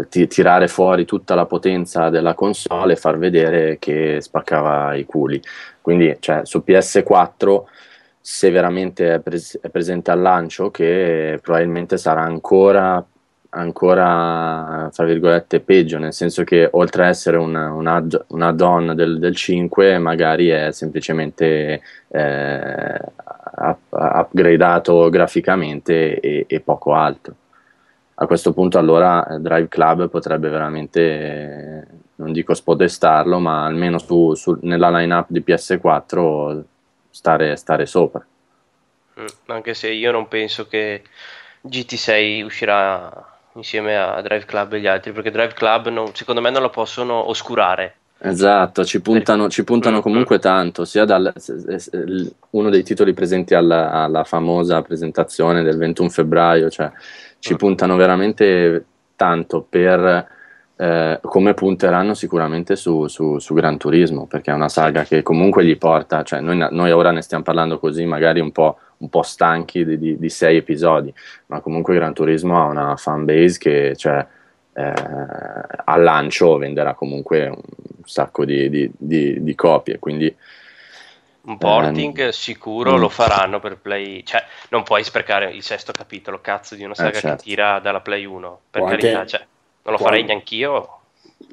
[0.10, 5.42] ti, tirare fuori tutta la potenza della console e far vedere che spaccava i culi.
[5.82, 7.64] Quindi cioè, su PS4
[8.20, 13.04] se veramente è, pres- è, presente al lancio, che probabilmente sarà ancora,
[13.50, 18.94] ancora fra virgolette, peggio, nel senso che oltre a essere un, un, add- un add-on
[18.96, 23.00] del, del, 5, magari è semplicemente eh,
[23.56, 27.36] up- upgradato graficamente e, e poco altro
[28.22, 34.36] a questo punto allora eh, Drive Club potrebbe veramente, non dico spodestarlo, ma almeno su,
[34.36, 36.62] su, nella line-up di PS4
[37.10, 38.24] stare, stare sopra.
[39.20, 41.02] Mm, anche se io non penso che
[41.68, 46.52] GT6 uscirà insieme a Drive Club e gli altri, perché Drive Club non, secondo me
[46.52, 47.96] non lo possono oscurare.
[48.24, 51.34] Esatto, ci puntano, ci puntano mm, comunque tanto, sia dal,
[52.52, 56.92] uno dei titoli presenti alla, alla famosa presentazione del 21 febbraio, cioè
[57.42, 60.28] ci puntano veramente tanto per
[60.76, 65.66] eh, come punteranno sicuramente su, su, su, Gran Turismo, perché è una saga che comunque
[65.66, 69.24] gli porta, cioè noi, noi ora ne stiamo parlando così, magari un po', un po
[69.24, 71.12] stanchi di, di, di, sei episodi,
[71.48, 74.26] ma comunque Gran Turismo ha una fan base che cioè,
[74.74, 74.94] eh,
[75.86, 80.34] al lancio venderà comunque un sacco di, di copie, quindi
[81.44, 83.00] un porting eh, sicuro mm.
[83.00, 87.10] lo faranno per Play, cioè non puoi sprecare il sesto capitolo, cazzo di una saga
[87.10, 87.36] eh, certo.
[87.38, 89.46] che tira dalla Play 1, per può carità, anche, cioè,
[89.84, 91.00] non lo farei anche, neanch'io.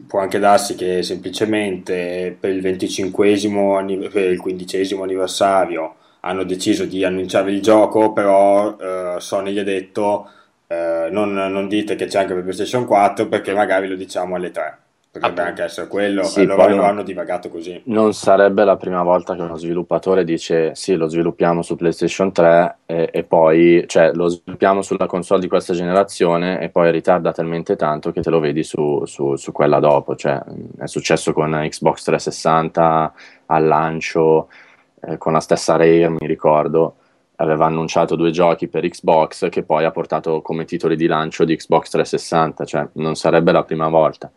[0.07, 7.05] Può anche darsi che semplicemente per il 25 per il 15 anniversario hanno deciso di
[7.05, 10.31] annunciare il gioco, però eh, Sony gli ha detto
[10.67, 14.51] eh, non, non, dite che c'è anche per PlayStation 4 perché magari lo diciamo alle
[14.51, 14.79] 3
[15.19, 17.81] Potrebbe anche essere quello, sì, allora loro hanno divagato così.
[17.85, 22.79] Non sarebbe la prima volta che uno sviluppatore dice sì, lo sviluppiamo su PlayStation 3
[22.87, 27.77] e, e, poi, cioè lo sviluppiamo sulla console di questa generazione e poi ritarda talmente
[27.77, 30.15] tanto che te lo vedi su, su, su quella dopo.
[30.15, 30.43] Cioè,
[30.79, 33.13] è successo con Xbox 360
[33.47, 34.49] al lancio,
[35.01, 36.95] eh, con la stessa Rare, mi ricordo
[37.41, 41.57] aveva annunciato due giochi per Xbox che poi ha portato come titoli di lancio di
[41.57, 44.31] Xbox 360, cioè non sarebbe la prima volta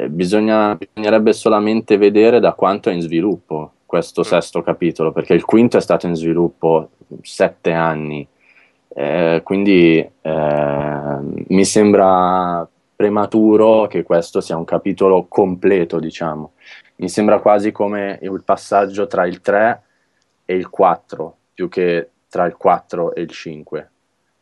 [0.00, 4.24] eh, bisogna, bisognerebbe solamente vedere da quanto è in sviluppo questo mm.
[4.24, 6.90] sesto capitolo, perché il quinto è stato in sviluppo
[7.22, 8.26] sette anni
[8.90, 16.52] Eh, quindi eh, mi sembra prematuro che questo sia un capitolo completo, diciamo.
[16.96, 19.82] Mi sembra quasi come il passaggio tra il 3
[20.44, 23.90] e il 4, più che tra il 4 e il 5,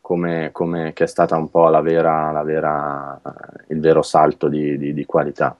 [0.07, 3.19] come, come che è stata un po' la vera, la vera,
[3.67, 5.53] il vero salto di, di, di qualità.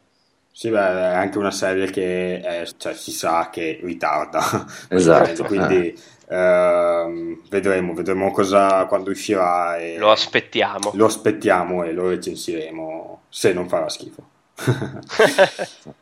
[0.50, 5.90] Sì, beh, è anche una serie che è, cioè, si sa che ritarda, esatto, quindi
[5.90, 6.34] eh.
[6.34, 9.76] ehm, vedremo, vedremo cosa quando uscirà.
[9.80, 10.92] E lo aspettiamo.
[10.94, 14.24] Lo aspettiamo e lo recensiremo se non farà schifo.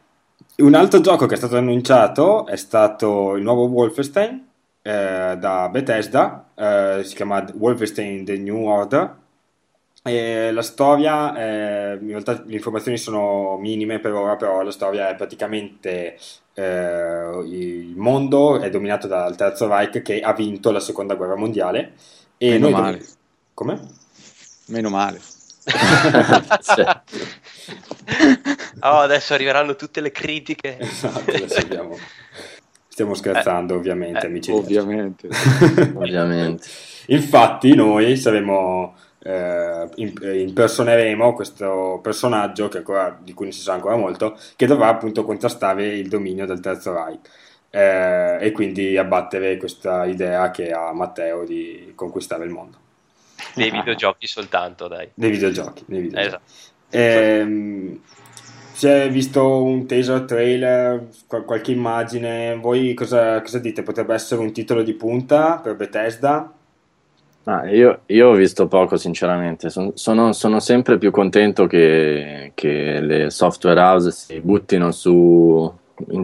[0.58, 4.45] Un altro gioco che è stato annunciato è stato il nuovo Wolfenstein
[4.88, 9.16] eh, da Bethesda, eh, si chiama Wolfenstein The New Order
[10.04, 15.10] e la storia, eh, in realtà le informazioni sono minime per ora, però la storia
[15.10, 16.20] è praticamente
[16.54, 21.94] eh, il mondo è dominato dal Terzo Reich che ha vinto la seconda guerra mondiale.
[22.38, 22.98] E Meno noi male.
[23.00, 23.08] Dov-
[23.56, 23.80] Come?
[24.68, 25.20] Meno male.
[28.82, 30.78] oh, adesso arriveranno tutte le critiche.
[30.78, 31.98] Esatto, adesso abbiamo...
[32.96, 34.52] Stiamo scherzando, eh, ovviamente, eh, amici.
[34.52, 35.28] Ovviamente.
[35.96, 36.66] ovviamente.
[37.08, 44.40] Infatti, noi saremo eh, impersoneremo questo personaggio ancora, di cui non si sa ancora molto,
[44.56, 47.30] che dovrà appunto contrastare il dominio del Terzo Reich
[47.70, 52.78] eh, e quindi abbattere questa idea che ha Matteo di conquistare il mondo.
[53.56, 55.10] Dei videogiochi soltanto, dai.
[55.14, 55.84] Dei videogiochi.
[55.86, 56.28] Dei videogiochi.
[56.28, 56.98] Esatto.
[56.98, 58.00] Eh,
[58.76, 63.84] si è visto un teaser trailer, qualche immagine, voi cosa, cosa dite?
[63.84, 66.52] Potrebbe essere un titolo di punta per Bethesda?
[67.46, 69.70] Ah, io, io, ho visto poco, sinceramente.
[69.70, 75.74] Son, sono, sono, sempre più contento che, che, le software house si buttino su,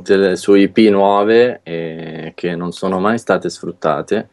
[0.03, 4.27] tele, su IP nuove e che non sono mai state sfruttate.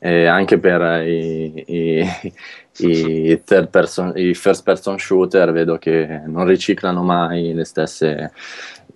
[0.00, 2.32] E anche per i, i,
[2.78, 8.32] i, person, i, first person shooter vedo che non riciclano mai le stesse.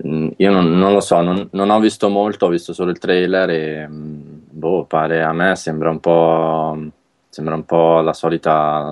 [0.07, 2.99] Mm, io non, non lo so, non, non, ho visto molto, ho visto solo il
[2.99, 6.79] trailer e mm, boh, pare a me sembra un po'
[7.29, 8.91] sembra un po' la solita,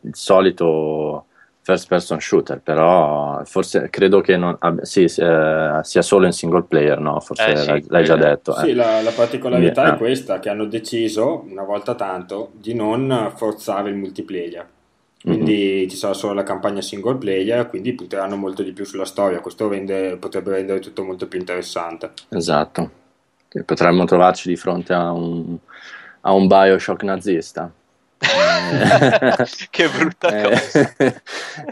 [0.00, 1.26] il solito
[1.64, 7.00] first person shooter, però forse credo che non, sì, sia, sia solo in single player,
[7.00, 7.18] no?
[7.20, 8.54] Forse eh, sì, l'hai, l'hai, già detto.
[8.58, 8.74] Sì, eh.
[8.74, 9.94] la, la, particolarità yeah.
[9.94, 14.68] è questa, che hanno deciso, una volta tanto, di non forzare il multiplayer.
[15.22, 15.88] Quindi mm-hmm.
[15.88, 19.40] ci sarà solo la campagna single player, quindi punteranno molto di più sulla storia.
[19.40, 22.12] Questo rende, potrebbe rendere tutto molto più interessante.
[22.28, 22.90] Esatto.
[23.64, 25.56] Potremmo trovarci di fronte a un,
[26.20, 27.72] a un Bioshock nazista.
[29.70, 30.94] che brutta eh, cosa.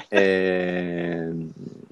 [0.08, 1.28] eh,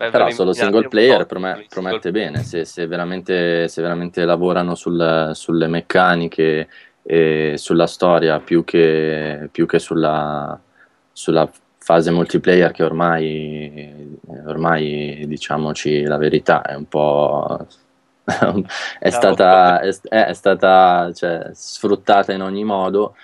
[0.01, 5.31] Beh, però solo single player promette, promette bene, se, se, veramente, se, veramente, lavorano sul,
[5.35, 6.69] sulle meccaniche
[7.03, 10.59] e sulla storia più che, più che sulla,
[11.13, 17.67] sulla fase multiplayer che ormai, ormai diciamoci la verità, è un po'
[18.99, 23.17] è, stata, è, è stata cioè, sfruttata in ogni modo,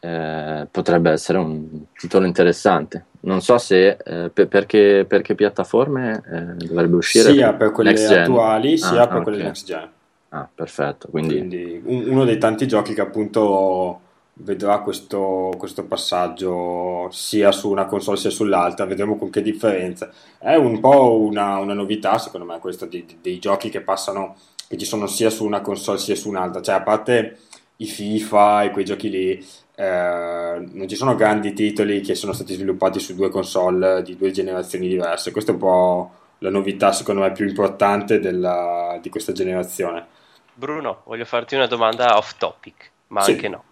[0.00, 3.04] eh, potrebbe essere un titolo interessante.
[3.20, 7.32] Non so se eh, per, perché, perché, piattaforme eh, dovrebbe uscire.
[7.32, 9.22] Sia per quelle attuali, sia ah, per okay.
[9.22, 9.88] quelle next gen.
[10.30, 11.08] Ah, perfetto.
[11.10, 11.36] Quindi...
[11.36, 14.00] Quindi un, uno dei tanti giochi che appunto
[14.42, 20.10] vedrà questo, questo, passaggio sia su una console sia sull'altra, vedremo con che differenza.
[20.38, 24.36] È un po' una, una novità, secondo me, questo di, di, dei giochi che passano,
[24.66, 26.62] che ci sono sia su una console sia su un'altra.
[26.62, 27.38] Cioè, a parte
[27.76, 29.46] i FIFA e quei giochi lì,
[29.80, 34.30] eh, non ci sono grandi titoli che sono stati sviluppati su due console di due
[34.30, 35.30] generazioni diverse.
[35.30, 40.06] Questa è un po' la novità, secondo me, più importante della, di questa generazione.
[40.52, 43.30] Bruno, voglio farti una domanda off topic, ma sì.
[43.30, 43.64] anche no.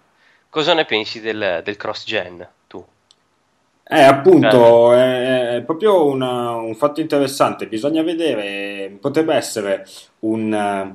[0.49, 2.83] Cosa ne pensi del, del cross-gen, tu?
[3.85, 7.67] Eh, appunto, è, è proprio una, un fatto interessante.
[7.67, 9.87] Bisogna vedere, potrebbe essere
[10.21, 10.95] un,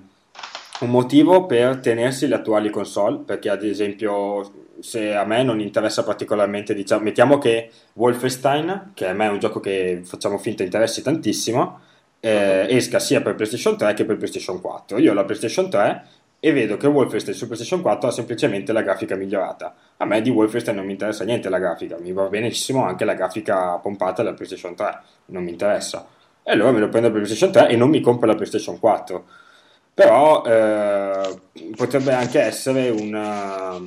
[0.79, 6.03] un motivo per tenersi le attuali console, perché ad esempio se a me non interessa
[6.03, 11.01] particolarmente, diciamo, mettiamo che Wolfenstein, che a me è un gioco che facciamo finta interessi
[11.01, 11.79] tantissimo,
[12.19, 14.97] eh, esca sia per PlayStation 3 che per PlayStation 4.
[14.97, 16.05] Io ho la PlayStation 3
[16.37, 19.73] e vedo che Wolfenstein su PlayStation 4 ha semplicemente la grafica migliorata.
[19.97, 23.13] A me di Wolfenstein non mi interessa niente la grafica, mi va benissimo anche la
[23.13, 26.05] grafica pompata della PlayStation 3, non mi interessa.
[26.43, 29.25] E allora me lo prendo per PlayStation 3 e non mi compro la PlayStation 4.
[29.93, 31.39] Però eh,
[31.77, 33.79] potrebbe anche essere una,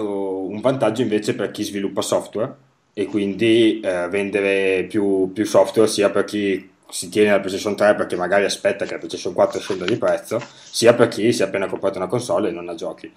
[0.00, 2.54] un vantaggio invece per chi sviluppa software
[2.92, 7.94] e quindi eh, vendere più, più software sia per chi si tiene la PlayStation 3
[7.96, 10.40] perché magari aspetta che la PlayStation 4 scenda di prezzo,
[10.70, 13.12] sia per chi si è appena comprato una console e non ha giochi.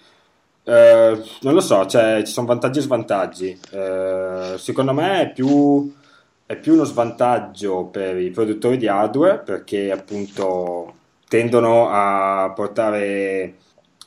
[0.64, 3.60] Eh, non lo so, cioè, ci sono vantaggi e svantaggi.
[3.72, 5.94] Eh, secondo me è più,
[6.46, 10.96] è più uno svantaggio per i produttori di hardware perché appunto
[11.28, 13.56] tendono a portare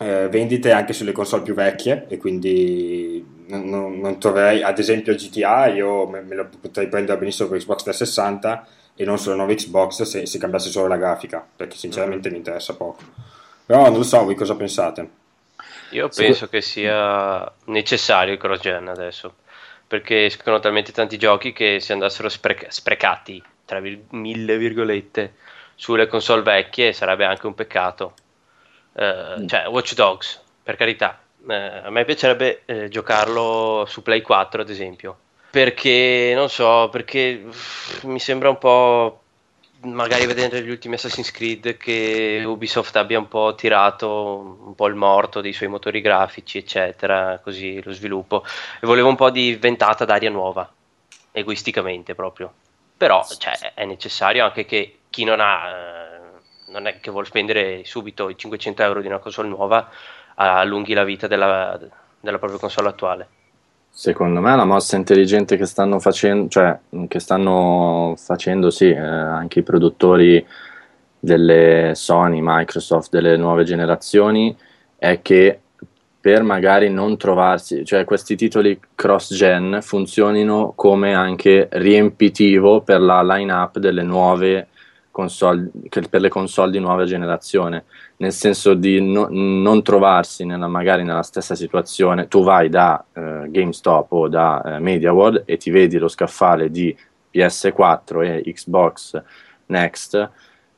[0.02, 5.66] eh, vendite anche sulle console più vecchie e quindi non, non, troverei, ad esempio GTA,
[5.66, 10.02] io me, me, lo potrei prendere benissimo per Xbox 360 e non sulla nuova Xbox
[10.02, 12.32] se, se cambiasse solo la grafica, perché sinceramente mm.
[12.32, 13.02] mi interessa poco.
[13.66, 15.08] Però non lo so, voi cosa pensate?
[15.90, 19.34] Io penso che sia necessario il cross-gen adesso,
[19.86, 25.34] perché escono talmente tanti giochi che se andassero sprec- sprecati, tra mille virgolette,
[25.74, 28.14] sulle console vecchie sarebbe anche un peccato.
[28.92, 29.46] Uh, mm.
[29.46, 31.52] Cioè, Watch Dogs, per carità, uh,
[31.84, 35.16] a me piacerebbe uh, giocarlo su Play 4, ad esempio,
[35.50, 39.20] perché, non so, perché uff, mi sembra un po'
[39.82, 44.94] magari vedendo gli ultimi Assassin's Creed che Ubisoft abbia un po' tirato un po' il
[44.94, 48.44] morto dei suoi motori grafici, eccetera, così lo sviluppo.
[48.80, 50.70] E volevo un po' di ventata d'aria nuova,
[51.32, 52.52] egoisticamente proprio.
[52.96, 55.99] Però cioè, è necessario anche che chi non ha, eh,
[56.70, 59.88] non è che vuole spendere subito i 500 euro di una console nuova,
[60.34, 61.78] allunghi la vita della,
[62.20, 63.28] della propria console attuale.
[63.92, 69.58] Secondo me la mossa intelligente che stanno facendo, cioè che stanno facendo, sì, eh, anche
[69.58, 70.46] i produttori
[71.18, 74.56] delle Sony, Microsoft, delle nuove generazioni,
[74.96, 75.60] è che
[76.20, 83.78] per magari non trovarsi, cioè questi titoli cross-gen funzionino come anche riempitivo per la line-up
[83.78, 84.68] delle nuove
[85.20, 87.84] console, per le console di nuova generazione.
[88.16, 93.46] Nel senso di no, non trovarsi nella, magari nella stessa situazione, tu vai da eh,
[93.48, 96.96] GameStop o da eh, MediaWorld e ti vedi lo scaffale di
[97.32, 99.22] PS4 e Xbox
[99.66, 100.30] Next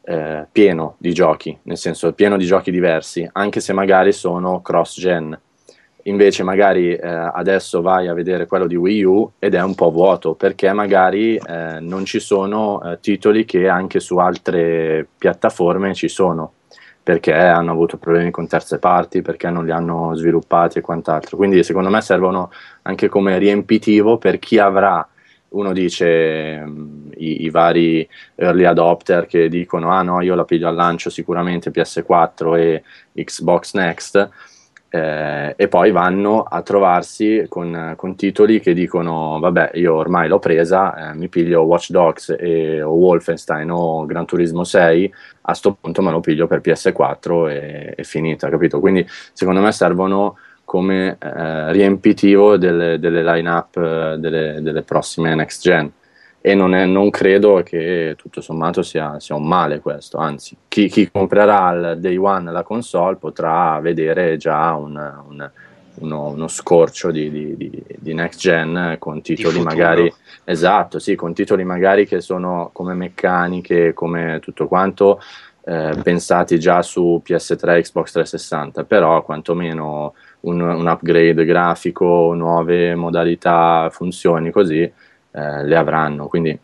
[0.05, 5.39] eh, pieno di giochi, nel senso pieno di giochi diversi, anche se magari sono cross-gen.
[6.05, 9.91] Invece magari eh, adesso vai a vedere quello di Wii U ed è un po'
[9.91, 16.09] vuoto perché magari eh, non ci sono eh, titoli che anche su altre piattaforme ci
[16.09, 16.55] sono
[17.03, 21.37] perché hanno avuto problemi con terze parti, perché non li hanno sviluppati e quant'altro.
[21.37, 25.07] Quindi secondo me servono anche come riempitivo per chi avrà,
[25.49, 30.69] uno dice mm, i, i, vari early adopter che dicono ah no io la piglio
[30.69, 32.83] al lancio sicuramente PS4 e
[33.13, 34.31] Xbox Next,
[34.95, 40.39] eh, e poi vanno a trovarsi con, con, titoli che dicono vabbè io ormai l'ho
[40.39, 45.79] presa, eh, mi piglio Watch Dogs e, o Wolfenstein o Gran Turismo 6, a sto
[45.81, 48.81] punto me lo piglio per PS4 e è finita, capito?
[48.81, 55.63] Quindi secondo me servono come eh, riempitivo delle, delle line-up eh, delle, delle prossime next
[55.63, 55.91] gen
[56.45, 60.89] e non, è, non, credo che tutto sommato sia, sia un male questo, anzi chi,
[60.89, 64.97] chi, comprerà al day one la console potrà vedere già un,
[65.29, 65.51] un,
[65.95, 70.13] uno, uno, scorcio di, di, di, di, next gen con titoli magari
[70.43, 75.21] esatto, sì, con titoli magari che sono come meccaniche, come tutto quanto
[75.65, 82.97] eh, pensati già su PS3 e Xbox 360, però quantomeno un, un upgrade grafico, nuove
[82.97, 84.93] modalità, funzioni così
[85.33, 86.59] eh, le avranno, quindi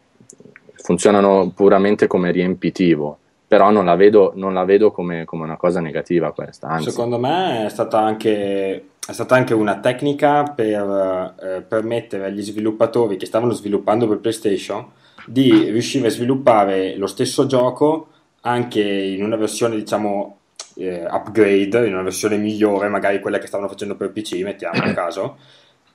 [0.75, 5.81] funzionano puramente come riempitivo, però non la vedo, non la vedo come, come, una cosa
[5.81, 6.69] negativa questa.
[6.69, 6.91] Anzi.
[6.91, 8.75] Secondo me è stata anche,
[9.07, 14.87] è stata anche una tecnica per eh, permettere agli sviluppatori che stavano sviluppando per PlayStation
[15.27, 18.09] di riuscire a sviluppare lo stesso gioco
[18.43, 20.37] anche in una versione diciamo
[20.77, 24.93] eh, upgrade, in una versione migliore, magari quella che stavano facendo per PC, mettiamo a
[24.95, 25.37] caso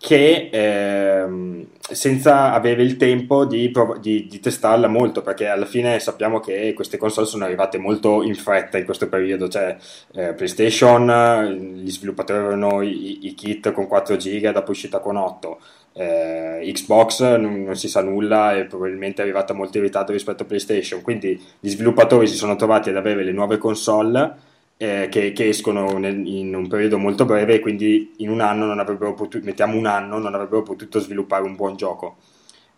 [0.04, 5.98] che ehm, senza avere il tempo di, prov- di, di, testarla molto, perché alla fine
[6.02, 9.78] sappiamo che queste console sono arrivate molto in fretta in questo periodo, cioè
[10.16, 15.60] eh, PlayStation, gli sviluppatori avevano i, i, kit con 4 giga, dopo uscita con 8.
[15.94, 20.44] Eh, Xbox non, non, si sa nulla e probabilmente è arrivata molto in ritardo rispetto
[20.44, 24.52] a PlayStation, quindi gli sviluppatori si sono trovati ad avere le nuove console
[24.84, 28.66] eh, che, che, escono nel, in un periodo molto breve e quindi in un anno
[28.66, 32.18] non avrebbero potuto, mettiamo un anno, non avrebbero potuto sviluppare un buon gioco.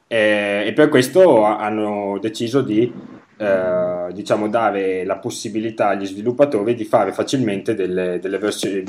[0.05, 2.93] Eh, e per questo hanno deciso di
[3.37, 8.83] eh, diciamo, dare la possibilità agli sviluppatori di fare facilmente delle, delle versioni,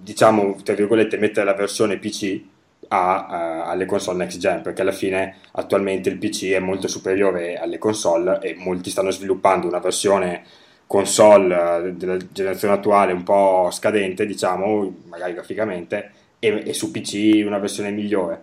[0.00, 2.40] diciamo, tra virgolette, mettere la versione PC
[2.88, 7.56] a, a, alle console next gen perché alla fine attualmente il PC è molto superiore
[7.58, 10.44] alle console e molti stanno sviluppando una versione
[10.90, 16.10] console eh, della generazione attuale un po' scadente, diciamo, magari graficamente,
[16.40, 18.42] e, e, su PC una versione migliore.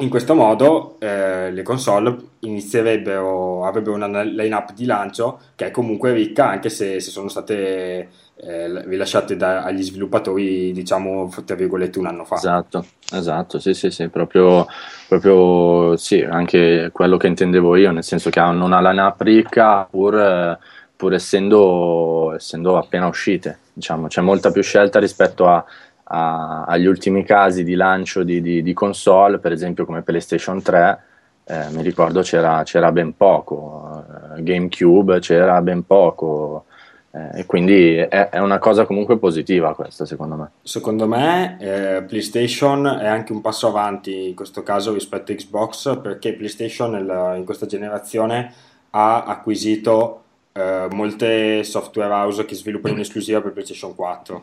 [0.00, 6.12] in questo modo eh, le console inizierebbero, avrebbero una line-up di lancio che è comunque
[6.12, 12.24] ricca anche se, se sono state eh, rilasciate dagli sviluppatori diciamo tra virgolette un anno
[12.24, 12.34] fa.
[12.34, 14.66] Esatto, esatto, sì sì sì, proprio,
[15.08, 20.58] proprio sì, anche quello che intendevo io, nel senso che hanno una line-up ricca pur,
[21.02, 25.64] pur essendo, essendo appena uscite, diciamo, c'è molta più scelta rispetto a
[26.04, 31.02] a, agli ultimi casi di lancio di, di, di, console, per esempio come PlayStation 3,
[31.44, 34.04] eh, mi ricordo c'era, c'era ben poco,
[34.36, 36.66] eh, GameCube c'era ben poco.
[37.10, 40.50] Eh, e quindi è, è, una cosa comunque positiva questa secondo me.
[40.62, 45.98] Secondo me eh, PlayStation è anche un passo avanti in questo caso rispetto a Xbox
[46.00, 48.52] perché PlayStation nel, in questa generazione
[48.90, 50.21] ha acquisito
[50.52, 54.42] eh, molte software house che sviluppano in esclusiva per PlayStation 4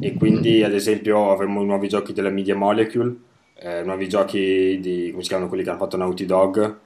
[0.00, 3.14] e quindi ad esempio avremo nuovi giochi della Media Molecule,
[3.56, 6.76] eh, nuovi giochi di, come si chiamano quelli che hanno fatto Naughty Dog?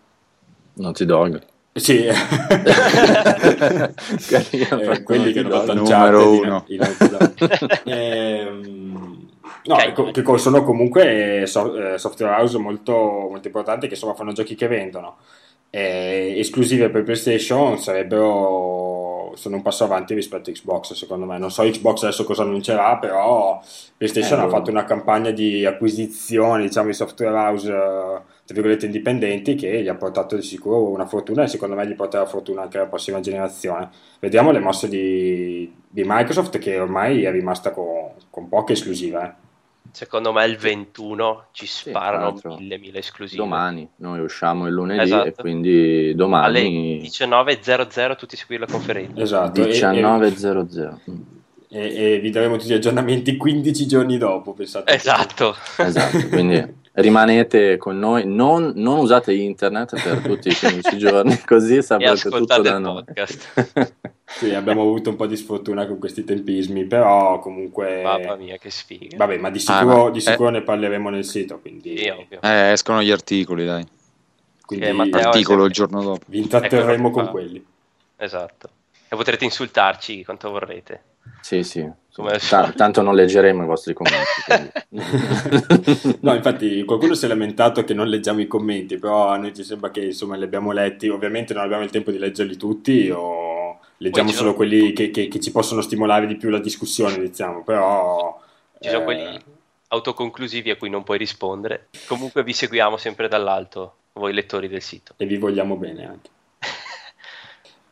[0.74, 1.42] Naughty Dog.
[1.74, 2.14] Sì, eh,
[5.02, 6.64] quelli che hanno fatto numero uno.
[6.68, 6.80] I, i
[7.84, 9.28] ehm,
[9.64, 10.12] no, okay.
[10.12, 15.16] che sono comunque eh, software house molto, molto importanti che insomma fanno giochi che vendono
[15.74, 21.50] eh, esclusive per PlayStation sarebbero sono un passo avanti rispetto a Xbox secondo me non
[21.50, 23.58] so Xbox adesso cosa annuncerà però
[23.96, 29.54] PlayStation eh, ha fatto una campagna di acquisizione diciamo di software house tra virgolette indipendenti
[29.54, 32.76] che gli ha portato di sicuro una fortuna e secondo me gli porterà fortuna anche
[32.76, 33.88] la prossima generazione
[34.20, 39.50] vediamo le mosse di, di Microsoft che ormai è rimasta con, con poche esclusive eh.
[39.92, 43.42] Secondo me il 21 ci sparano sì, mille, mille esclusive.
[43.42, 45.28] Domani, noi usciamo il lunedì esatto.
[45.28, 46.46] e quindi domani...
[46.46, 46.62] Alle
[47.08, 49.20] 19.00 tutti seguire la conferenza.
[49.20, 49.60] Esatto.
[49.60, 50.96] 19.00.
[51.68, 54.92] E, e, vi daremo tutti gli aggiornamenti 15 giorni dopo, pensate.
[54.92, 55.54] Esatto.
[55.76, 61.82] Esatto, quindi rimanete con noi, non, non, usate internet per tutti i 15 giorni, così
[61.82, 63.04] saprete tutto da noi.
[64.24, 68.02] sì, abbiamo avuto un po' di sfortuna con questi tempismi, però comunque...
[68.02, 69.16] Mamma mia, che sfiga.
[69.16, 70.52] Vabbè, ma di sicuro, ah, di sicuro eh...
[70.52, 71.96] ne parleremo nel sito, quindi...
[71.96, 73.86] Sì, eh, escono gli articoli, dai.
[74.64, 76.24] Quindi eh, l'articolo il giorno dopo.
[76.26, 77.64] Vi intratterremo con quelli.
[78.16, 78.68] Esatto.
[79.08, 81.02] E potrete insultarci quanto vorrete.
[81.40, 81.90] Sì, sì.
[82.14, 84.20] T- tanto non leggeremo i vostri commenti.
[86.20, 89.64] no, infatti qualcuno si è lamentato che non leggiamo i commenti, però a noi ci
[89.64, 91.08] sembra che insomma li abbiamo letti.
[91.08, 94.54] Ovviamente non abbiamo il tempo di leggerli tutti o leggiamo solo sono...
[94.54, 98.38] quelli che, che, che, ci possono stimolare di più la discussione, diciamo, però...
[98.78, 99.04] Ci sono eh...
[99.04, 99.40] quelli
[99.88, 101.88] autoconclusivi a cui non puoi rispondere.
[102.06, 105.14] Comunque vi seguiamo sempre dall'alto, voi lettori del sito.
[105.16, 106.30] E vi vogliamo bene anche.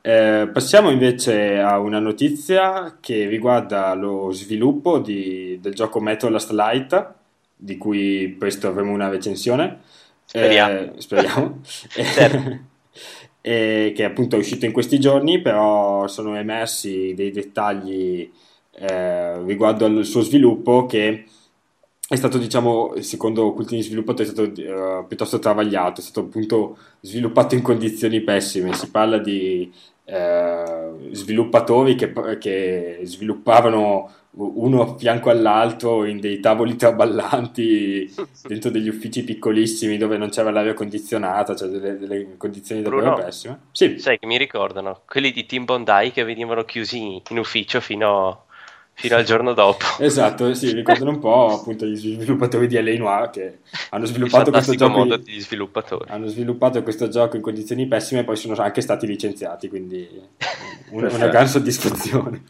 [0.02, 6.50] Eh, passiamo invece a una notizia che riguarda lo sviluppo di, del gioco Metro Last
[6.52, 7.14] Light,
[7.54, 9.80] di cui presto avremo una recensione.
[10.24, 10.78] Speriamo.
[10.78, 11.60] Eh, speriamo.
[13.42, 18.30] eh, che appunto è uscito in questi giorni, però sono emersi dei dettagli
[18.72, 21.24] eh, riguardo al suo sviluppo che
[22.10, 27.54] è stato, diciamo, secondo alcuni sviluppatori, è stato uh, piuttosto travagliato, è stato appunto sviluppato
[27.54, 28.72] in condizioni pessime.
[28.72, 29.72] Si parla di
[30.06, 38.88] uh, sviluppatori che, che, sviluppavano uno a fianco all'altro in dei tavoli traballanti dentro degli
[38.88, 43.60] uffici piccolissimi dove non c'era l'aria condizionata, cioè delle, delle condizioni davvero Bruno, pessime.
[43.70, 44.00] Sì.
[44.00, 48.49] Sai che mi ricordano quelli di Team Bondi che venivano chiusi in ufficio fino a
[49.00, 49.84] fino al giorno dopo.
[49.98, 53.58] Esatto, sì, ricordano un po' appunto gli sviluppatori di LA Noir che
[53.90, 55.04] hanno sviluppato questo gioco.
[55.04, 56.10] In, sviluppatori.
[56.10, 60.06] Hanno sviluppato questo gioco in condizioni pessime e poi sono anche stati licenziati, quindi
[60.90, 62.42] una, una gran soddisfazione.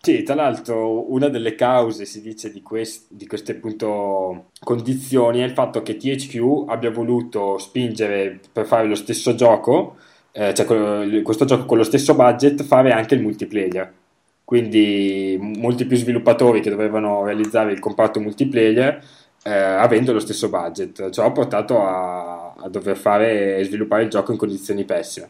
[0.00, 5.44] Sì, tra l'altro una delle cause, si dice, di, quest, di queste appunto condizioni è
[5.44, 9.96] il fatto che THQ abbia voluto spingere per fare lo stesso gioco,
[10.32, 14.02] eh, cioè questo gioco con lo stesso budget, fare anche il multiplayer
[14.54, 19.04] quindi molti più sviluppatori che dovevano realizzare il comparto multiplayer
[19.42, 21.10] eh, avendo lo stesso budget.
[21.10, 25.28] Ciò ha portato a, a, dover fare e sviluppare il gioco in condizioni pessime.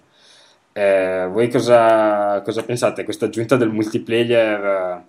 [0.75, 3.05] Eh, voi cosa, cosa, pensate?
[3.05, 5.05] Questa aggiunta del multiplayer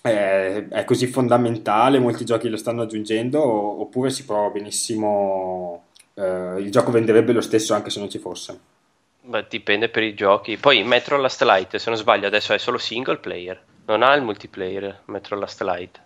[0.00, 1.98] eh, è così fondamentale?
[1.98, 5.84] Molti giochi lo stanno aggiungendo oppure si prova benissimo?
[6.14, 8.77] Eh, il gioco venderebbe lo stesso anche se non ci fosse?
[9.28, 10.56] Beh, dipende per i giochi.
[10.56, 13.60] Poi Metro Last Light, se non sbaglio, adesso è solo single player.
[13.84, 16.00] Non ha il multiplayer Metro Last Light.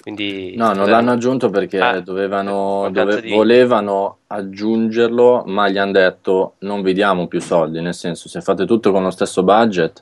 [0.00, 3.32] Quindi no, non l'hanno aggiunto perché ah, dovevano, dove, di...
[3.32, 8.64] volevano aggiungerlo, ma gli hanno detto non vi diamo più soldi, nel senso se fate
[8.66, 10.00] tutto con lo stesso budget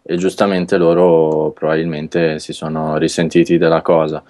[0.00, 4.22] e giustamente loro probabilmente si sono risentiti della cosa.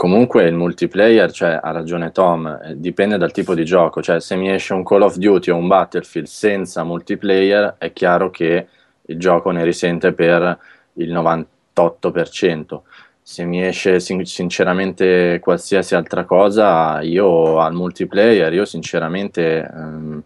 [0.00, 4.34] Comunque il multiplayer, cioè, ha ragione Tom, eh, dipende dal tipo di gioco, cioè se
[4.34, 8.66] mi esce un Call of Duty o un Battlefield senza multiplayer è chiaro che
[9.02, 10.58] il gioco ne risente per
[10.94, 12.80] il 98%.
[13.20, 20.22] Se mi esce sin- sinceramente qualsiasi altra cosa, io al multiplayer, io sinceramente ehm,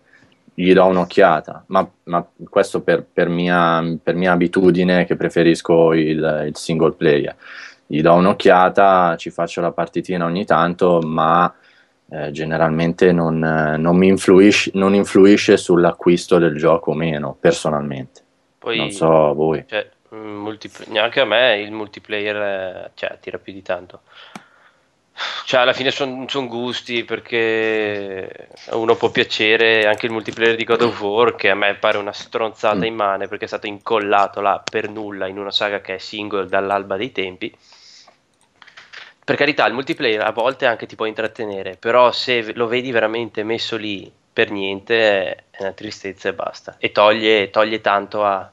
[0.55, 6.45] gli do un'occhiata, ma, ma questo per, per, mia, per, mia, abitudine che preferisco il,
[6.47, 7.35] il single player
[7.87, 11.53] gli do un'occhiata, ci faccio la partitina ogni tanto, ma
[12.11, 18.23] eh, generalmente non, non, mi influisce, non influisce sull'acquisto del gioco o meno, personalmente.
[18.59, 19.65] Poi, non so voi.
[19.67, 24.01] Cioè, multipl- neanche a me il multiplayer eh, cioè, tira più di tanto.
[25.45, 30.65] Cioè, alla fine sono son gusti perché a uno può piacere anche il multiplayer di
[30.65, 32.85] God of War, che a me pare una stronzata mm.
[32.85, 36.97] immane perché è stato incollato là per nulla in una saga che è single dall'alba
[36.97, 37.57] dei tempi
[39.25, 43.43] per carità, il multiplayer a volte anche ti può intrattenere, però se lo vedi veramente
[43.43, 46.77] messo lì per niente è una tristezza e basta.
[46.79, 48.53] E toglie, toglie tanto a,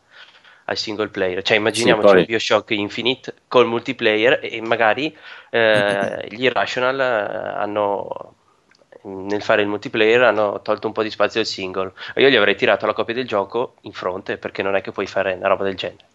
[0.66, 1.42] al single player.
[1.42, 2.22] Cioè, immaginiamoci sì, poi...
[2.22, 5.16] un Bioshock Infinite col multiplayer e magari
[5.50, 8.36] eh, gli Irrational eh, hanno
[9.04, 11.94] nel fare il multiplayer hanno tolto un po' di spazio al single.
[12.16, 15.08] Io gli avrei tirato la copia del gioco in fronte perché non è che puoi
[15.08, 16.06] fare una roba del genere.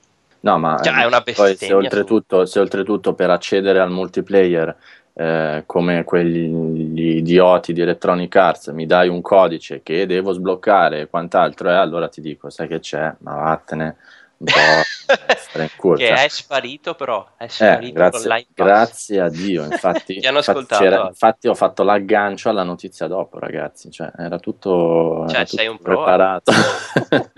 [0.40, 4.76] No, ma cioè, è una poi se oltretutto, se oltretutto per accedere al multiplayer
[5.14, 11.08] eh, come quegli idioti di Electronic Arts mi dai un codice che devo sbloccare e
[11.08, 13.96] quant'altro, eh, allora ti dico, sai che c'è, ma vattene
[14.38, 15.96] un po' in culo.
[15.96, 21.48] che è sparito però, è eh, sparito eh, grazie, grazie, a Dio, infatti, infatti, infatti,
[21.48, 26.52] ho fatto l'aggancio alla notizia dopo ragazzi, cioè era tutto, cioè, era tutto preparato.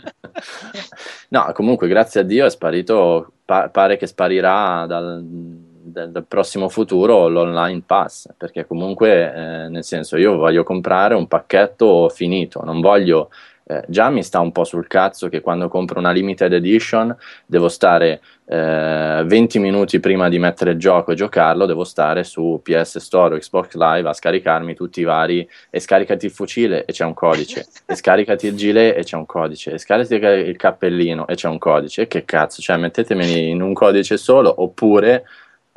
[1.28, 7.28] no, comunque grazie a Dio è sparito, pa- pare che sparirà dal, dal, prossimo futuro
[7.28, 13.30] l'online pass, perché comunque eh, nel senso io voglio comprare un pacchetto finito, non voglio
[13.70, 17.14] eh, già mi sta un po' sul cazzo che quando compro una limited edition
[17.44, 22.60] devo stare eh, 20 minuti prima di mettere il gioco e giocarlo, devo stare su
[22.62, 26.92] PS Store o Xbox Live a scaricarmi tutti i vari e scaricati il fucile e
[26.92, 31.26] c'è un codice, e scaricati il gilet e c'è un codice, e scaricati il cappellino
[31.26, 32.02] e c'è un codice.
[32.02, 35.26] E che cazzo, cioè mettetemeli in un codice solo oppure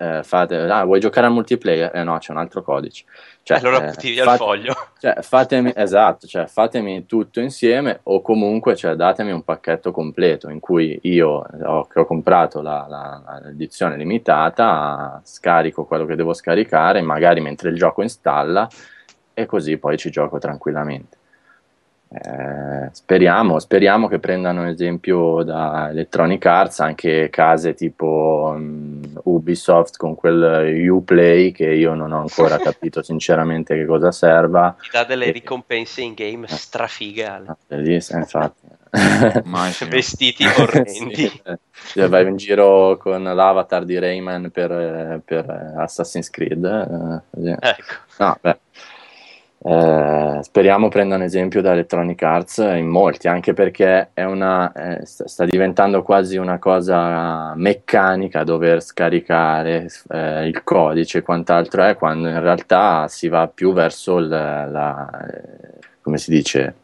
[0.01, 1.91] eh, fate, ah, vuoi giocare al multiplayer?
[1.93, 3.05] Eh no, c'è un altro codice.
[3.43, 4.73] Cioè, allora eh, via fate, il foglio.
[4.99, 10.59] Cioè, fatemi, esatto, cioè, fatemi tutto insieme o comunque cioè, datemi un pacchetto completo in
[10.59, 17.01] cui io ho, che ho comprato la, la, l'edizione limitata, scarico quello che devo scaricare,
[17.01, 18.67] magari mentre il gioco installa
[19.33, 21.19] e così poi ci gioco tranquillamente.
[22.13, 30.15] Eh, speriamo, speriamo che prendano esempio da Electronic Arts anche case tipo um, Ubisoft con
[30.15, 34.75] quel Uplay che io non ho ancora capito sinceramente che cosa serva.
[34.77, 36.49] Ti dà delle ricompense in game eh.
[36.49, 37.25] strafighe.
[37.25, 38.67] Ah, bellissimo, infatti.
[39.87, 41.31] Vestiti orrendi.
[41.71, 46.65] sì, vai in giro con l'avatar di Rayman per, per Assassin's Creed.
[47.37, 47.93] Eh, ecco.
[48.17, 48.59] No, beh.
[49.63, 56.01] Eh, speriamo prendano esempio da Electronic Arts in molti, anche perché una, eh, sta, diventando
[56.01, 63.07] quasi una cosa meccanica dover scaricare eh, il codice e quant'altro è, quando in realtà
[63.07, 66.75] si va più verso il, la, eh, come si dice,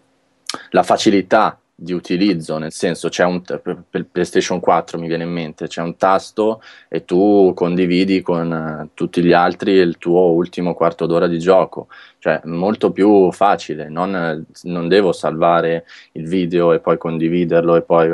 [0.69, 5.67] la facilità di utilizzo, nel senso c'è un per PlayStation 4 mi viene in mente,
[5.67, 11.05] c'è un tasto e tu condividi con uh, tutti gli altri il tuo ultimo quarto
[11.05, 16.97] d'ora di gioco, cioè molto più facile, non, non devo salvare il video e poi
[16.97, 18.09] condividerlo e poi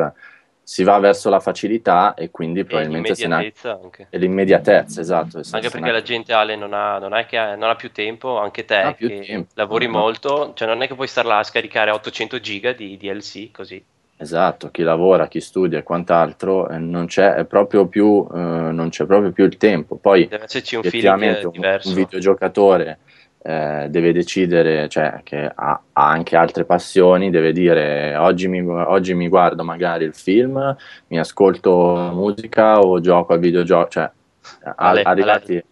[0.63, 4.07] si va verso la facilità e quindi e probabilmente se ne anche.
[4.09, 5.41] E l'immediatezza, esatto.
[5.51, 8.63] Anche perché la gente Ale non ha, non, ha ha, non ha, più tempo, anche
[8.65, 9.51] te che tempo.
[9.55, 12.97] lavori no, molto, cioè non è che puoi star là a scaricare 800 giga di
[12.97, 13.83] DLC così.
[14.15, 19.05] Esatto, chi lavora, chi studia e quant'altro, eh, non, c'è proprio più, eh, non c'è
[19.05, 19.97] proprio più il tempo.
[19.97, 21.89] Poi, Deve esserci un feeling diverso.
[21.89, 22.99] Un videogiocatore
[23.45, 29.13] eh, deve decidere, cioè che ha, ha, anche altre passioni, deve dire oggi mi, oggi
[29.13, 30.75] mi, guardo magari il film,
[31.07, 34.09] mi ascolto musica o gioco al videogioco, cioè
[34.75, 35.51] ale, arrivati...
[35.51, 35.65] Ale.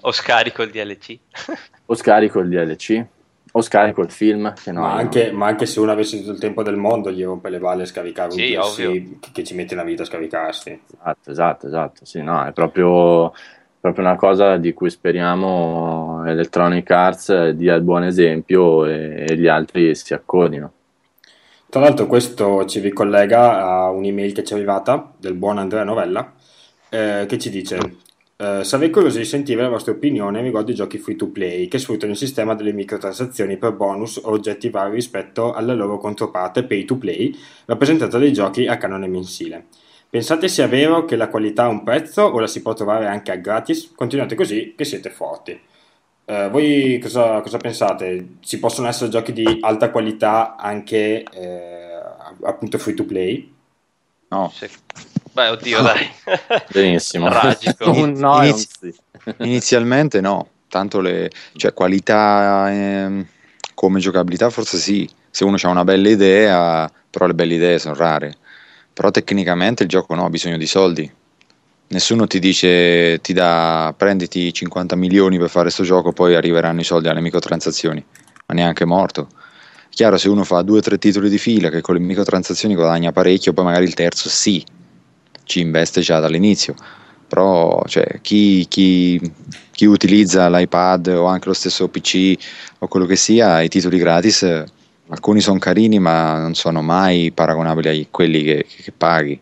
[0.00, 1.18] O scarico il DLC.
[1.86, 3.04] o scarico il DLC.
[3.52, 4.52] O scarico il film.
[4.66, 7.48] No, ma, anche, ma, anche, se uno avesse tutto il tempo del mondo, gli rompe
[7.48, 10.80] le balle a scaricare un sì, DLC che, che, ci mette una vita a scaricarsi.
[10.90, 12.04] Esatto, esatto, esatto.
[12.04, 13.32] Sì, no, è proprio
[13.84, 19.46] proprio una cosa di cui speriamo Electronic Arts dia il buon esempio e, e gli
[19.46, 20.72] altri si accodino.
[21.68, 26.32] Tra l'altro questo ci ricollega a un'email che ci è arrivata del buon Andrea Novella
[26.88, 28.02] eh, che ci dice
[28.36, 31.78] Uh, sarei curioso di sentire la vostra opinione riguardo i giochi free to play che
[31.78, 36.84] sfruttano il sistema delle microtransazioni per bonus o oggetti vari rispetto alla loro controparte pay
[36.84, 37.32] to play
[37.66, 39.66] rappresentata dai giochi a canone mensile.
[40.14, 43.32] Pensate sia vero che la qualità ha un prezzo o la si può trovare anche
[43.32, 43.90] a gratis?
[43.96, 45.60] Continuate così che siete forti.
[46.26, 48.36] Uh, voi cosa, cosa, pensate?
[48.38, 51.98] Ci possono essere giochi di alta qualità anche eh,
[52.44, 53.52] appunto free to play?
[54.28, 54.52] No.
[54.54, 54.68] Sì.
[55.32, 56.08] Beh, oddio, dai.
[56.70, 57.28] Benissimo.
[57.28, 58.06] Tragico.
[58.06, 58.94] no, Inizi-
[59.38, 63.26] inizialmente no, tanto le cioè, qualità ehm,
[63.74, 67.96] come giocabilità forse sì, se uno ha una bella idea, però le belle idee sono
[67.96, 68.36] rare.
[68.94, 71.12] Però tecnicamente il gioco no, ha bisogno di soldi.
[71.88, 76.84] Nessuno ti dice ti dà prenditi 50 milioni per fare questo gioco, poi arriveranno i
[76.84, 78.02] soldi alle microtransazioni,
[78.46, 79.28] ma neanche morto.
[79.90, 83.12] Chiaro, se uno fa due o tre titoli di fila che con le microtransazioni guadagna
[83.12, 84.64] parecchio, poi magari il terzo sì,
[85.44, 86.74] ci investe già dall'inizio.
[87.28, 89.20] Però cioè, chi, chi,
[89.70, 92.34] chi, utilizza l'iPad o anche lo stesso PC
[92.78, 94.64] o quello che sia, i titoli gratis,
[95.08, 99.38] alcuni sono carini ma non sono mai paragonabili a quelli che, che paghi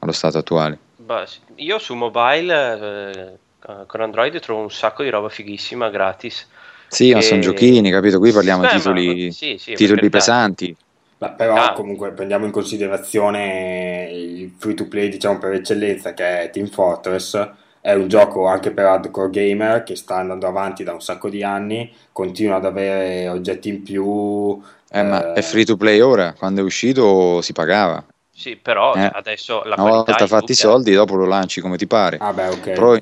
[0.00, 0.78] allo stato attuale.
[0.96, 1.24] Beh,
[1.56, 6.46] io su mobile eh, con Android trovo un sacco di roba fighissima gratis.
[6.88, 7.14] Sì, che...
[7.14, 8.18] ma sono giochini, capito?
[8.18, 10.76] Qui parliamo di titoli, sì, sì, titoli pesanti.
[11.18, 11.72] Beh, però ah.
[11.72, 17.48] comunque prendiamo in considerazione il free to play diciamo per eccellenza che è Team Fortress
[17.86, 21.44] è un gioco anche per hardcore gamer che sta andando avanti da un sacco di
[21.44, 24.60] anni continua ad avere oggetti in più
[24.90, 25.02] eh, eh...
[25.04, 26.32] ma è free to play ora?
[26.32, 28.04] Quando è uscito si pagava.
[28.32, 29.08] Sì però eh.
[29.12, 32.16] adesso la una volta fatti i soldi dopo lo lanci come ti pare.
[32.20, 32.74] Ah beh, okay.
[32.74, 32.96] però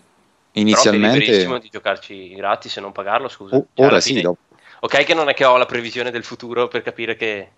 [0.53, 3.57] inizialmente però sei di giocarci gratis e non pagarlo scusa.
[3.57, 4.41] O- cioè, ora sì dopo.
[4.81, 7.49] Ok che non è che ho la previsione del futuro per capire che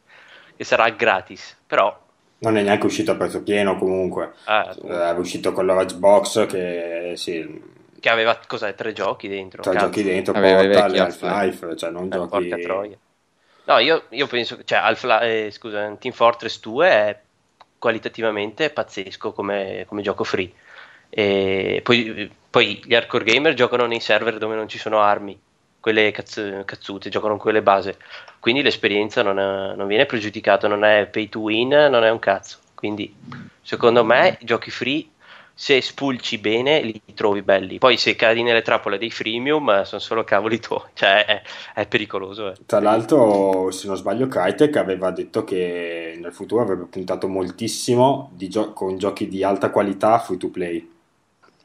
[0.56, 2.04] che sarà gratis, però...
[2.38, 7.14] Non è neanche uscito a prezzo pieno comunque, ah, è uscito con l'Orange Box che
[7.16, 7.74] sì...
[7.98, 9.62] Che aveva cos'è, tre giochi dentro.
[9.62, 12.28] Tre giochi dentro, Portal, Half-Life, cioè non eh, giochi...
[12.28, 12.98] Porca troia.
[13.66, 17.20] No, io, io penso che cioè, Half eh, scusa, Team Fortress 2 è
[17.78, 20.52] qualitativamente pazzesco come, come gioco free.
[21.08, 25.38] E poi, poi, gli hardcore gamer giocano nei server dove non ci sono armi,
[25.86, 27.96] quelle cazz- cazzute, giocano con quelle base
[28.46, 32.20] quindi l'esperienza non, è, non, viene pregiudicata, non è pay to win, non è un
[32.20, 32.58] cazzo.
[32.76, 33.12] Quindi
[33.60, 35.04] secondo me giochi free,
[35.52, 37.78] se spulci bene li trovi belli.
[37.78, 41.42] Poi se cadi nelle trappole dei freemium sono solo cavoli tuoi, cioè è,
[41.74, 42.52] è pericoloso.
[42.52, 42.54] Eh.
[42.66, 48.72] Tra l'altro, se non sbaglio, Crytek aveva detto che nel futuro avrebbe puntato moltissimo gio-
[48.74, 50.88] con giochi di alta qualità free to play.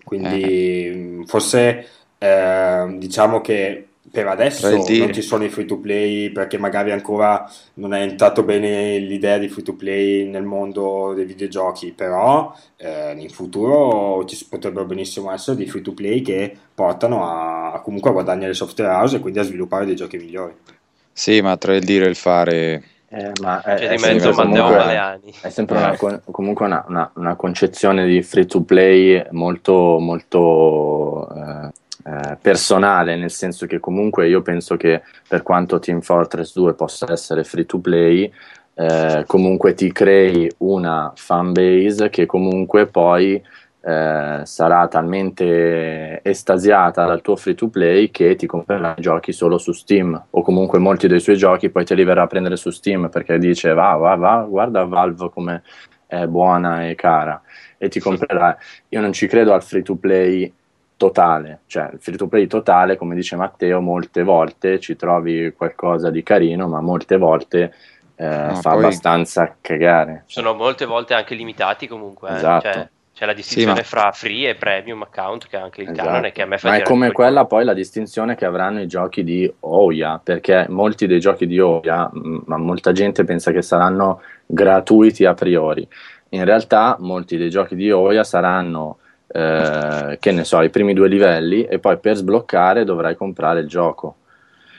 [0.03, 1.23] Quindi eh.
[1.27, 6.91] forse eh, diciamo che per adesso non ci sono i free to play perché magari
[6.91, 12.53] ancora non è entrato bene l'idea di free to play nel mondo dei videogiochi, però
[12.75, 17.79] eh, in futuro ci potrebbero benissimo essere dei free to play che portano a, a
[17.79, 20.53] comunque a guadagnare le software house e quindi a sviluppare dei giochi migliori.
[21.13, 22.83] Sì, ma tra il dire e il fare
[23.13, 26.21] eh, ma è, è, sempre, comunque, è sempre una, eh.
[26.31, 31.71] comunque una, una, una, concezione di free to play molto, molto eh,
[32.03, 37.11] eh, personale, nel senso che comunque io penso che per quanto Team Fortress 2 possa
[37.11, 38.31] essere free to play,
[38.73, 43.41] eh, comunque ti crei una fan base che comunque poi
[43.83, 49.57] eh, sarà talmente estasiata dal tuo free to play che ti comprerà i giochi solo
[49.57, 52.69] su Steam o comunque molti dei suoi giochi poi te li verrà a prendere su
[52.69, 55.63] Steam perché dice va, va, va, guarda Valve come
[56.05, 57.41] è buona e cara
[57.77, 58.55] e ti comprerà.
[58.89, 60.53] Io non ci credo al free to play
[61.01, 66.11] totale, cioè il free to play totale, come dice Matteo, molte volte ci trovi qualcosa
[66.11, 67.73] di carino, ma molte volte
[68.15, 70.25] eh, no, fa abbastanza cagare.
[70.27, 72.29] Sono molte volte anche limitati comunque.
[72.29, 72.35] Eh.
[72.35, 72.71] Esatto.
[72.71, 74.01] Cioè, c'è la distinzione sì, ma...
[74.01, 76.07] fra free e premium account, che è anche il esatto.
[76.07, 78.87] canone che a me fa Ma è come quella poi la distinzione che avranno i
[78.87, 82.11] giochi di Oya, perché molti dei giochi di Oya,
[82.45, 85.87] ma molta gente pensa che saranno gratuiti a priori.
[86.29, 88.97] In realtà molti dei giochi di Oya saranno
[89.33, 93.67] eh, che ne so, i primi due livelli e poi per sbloccare dovrai comprare il
[93.67, 94.15] gioco.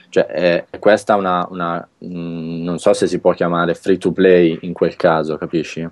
[0.09, 3.97] Cioè, è, è questa una, una mh, mm, non so se si può chiamare free
[3.97, 5.89] to play in quel caso, capisci?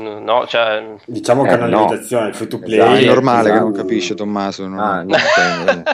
[0.00, 0.96] No, cioè...
[1.06, 1.92] Diciamo che eh, no.
[1.92, 3.52] il free to play esatto, è normale esatto.
[3.52, 4.66] che non capisce Tommaso.
[4.66, 4.82] No?
[4.82, 5.14] Ah, no,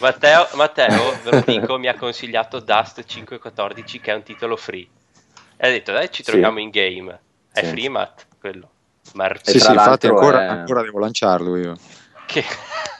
[0.00, 4.86] Matteo, Matteo, ve lo dico, mi ha consigliato Dust 514 che è un titolo free.
[5.56, 6.64] E ha detto, dai, ci troviamo sì.
[6.64, 7.18] in game.
[7.50, 7.70] È sì.
[7.70, 8.68] free, Matt, quello.
[9.14, 10.46] Mar- sì, sì, infatti ancora, è...
[10.46, 11.76] ancora, devo lanciarlo io.
[12.26, 12.44] Che...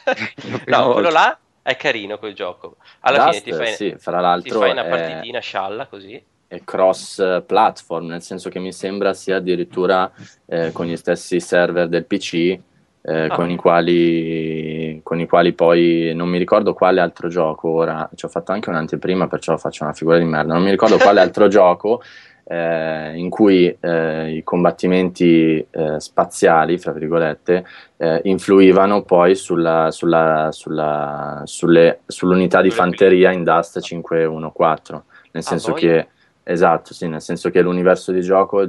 [0.67, 2.77] no, quello là è carino quel gioco.
[3.01, 6.23] Alla Dust, fine ti fai, sì, fra l'altro ti fai una partitina scialla così.
[6.47, 10.09] È cross platform, nel senso che mi sembra sia addirittura
[10.45, 12.59] eh, con gli stessi server del PC.
[13.01, 13.27] Eh, ah.
[13.29, 18.25] con, i quali, con, i quali, poi non mi ricordo quale altro gioco ora, ci
[18.25, 21.47] ho fatto anche un'anteprima perciò faccio una figura di merda, non mi ricordo quale altro
[21.47, 22.01] gioco
[22.49, 27.65] eh, in cui eh, i combattimenti eh, spaziali, fra virgolette,
[27.97, 35.41] eh, influivano poi sulla, sulla, sulla, sulle, sull'unità di fanteria in Dust 514, nel ah,
[35.41, 36.07] senso che
[36.49, 38.65] Esatto, sì, nel senso che l'universo di gioco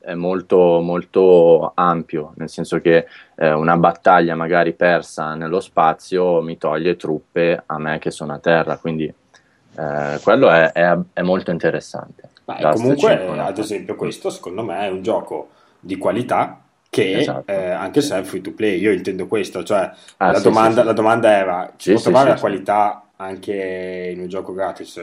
[0.00, 3.06] è molto, molto ampio, nel senso che
[3.36, 8.38] eh, una battaglia magari persa nello spazio mi toglie truppe a me che sono a
[8.38, 12.30] terra, quindi eh, quello è, è, è, molto interessante.
[12.58, 17.50] Ma comunque, ad esempio, questo secondo me è un gioco di qualità che esatto.
[17.50, 20.80] eh, anche se è free to play, io intendo questo, cioè ah, la, sì, domanda,
[20.80, 25.00] sì, la, domanda, era, ci sì, può trovare la qualità anche in un gioco gratis.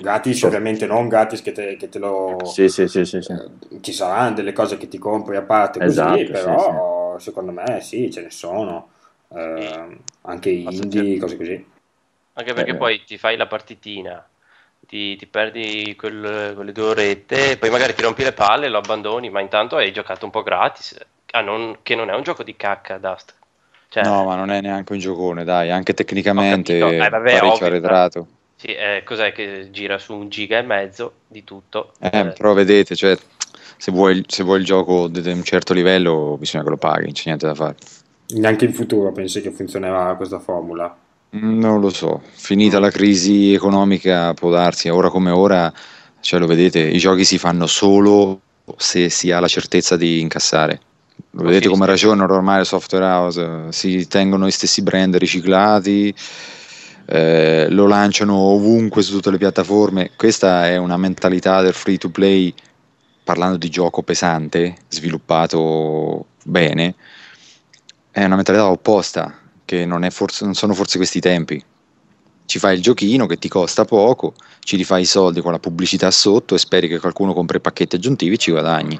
[0.00, 0.46] Gratis, sì.
[0.46, 2.38] ovviamente non gratis che te, che te lo.
[2.44, 3.32] Sì, sì, sì, sì, sì.
[3.32, 7.80] Eh, ci saranno delle cose che ti compri a parte, esatto, così, però secondo me
[7.80, 8.90] sì, ce ne sono.
[9.28, 11.66] Eh, anche indie, cose così.
[12.34, 12.76] Anche perché eh.
[12.76, 14.24] poi ti fai la partitina,
[14.86, 19.30] ti, ti perdi quel, quelle due orette, poi magari ti rompi le palle, lo abbandoni,
[19.30, 20.96] ma intanto hai giocato un po' gratis.
[21.32, 23.34] Ah, non, che non è un gioco di cacca, Dust.
[23.88, 28.26] Cioè, no, ma non è neanche un giocone, dai, anche tecnicamente eh, parecchio arretrato.
[28.56, 31.92] Sì, eh, cos'è che gira su un giga e mezzo di tutto?
[32.00, 32.26] Eh, eh.
[32.28, 33.16] però vedete, cioè,
[33.76, 37.12] se, vuoi, se vuoi il gioco di un certo livello bisogna che lo paghi, non
[37.12, 37.76] c'è niente da fare.
[38.28, 40.96] Neanche in futuro pensi che funzionerà questa formula?
[41.36, 45.72] Mm, non lo so, finita la crisi economica può darsi, ora come ora,
[46.20, 48.40] cioè lo vedete, i giochi si fanno solo
[48.76, 50.80] se si ha la certezza di incassare.
[51.32, 56.14] Lo vedete come ragionano ormai le software house, si tengono gli stessi brand riciclati,
[57.06, 60.12] eh, lo lanciano ovunque su tutte le piattaforme.
[60.16, 62.52] Questa è una mentalità del free to play,
[63.24, 66.94] parlando di gioco pesante, sviluppato bene,
[68.10, 71.62] è una mentalità opposta, che non, forse, non sono forse questi tempi.
[72.46, 76.10] Ci fai il giochino che ti costa poco, ci rifai i soldi con la pubblicità
[76.10, 78.98] sotto e speri che qualcuno compri pacchetti aggiuntivi e ci guadagni.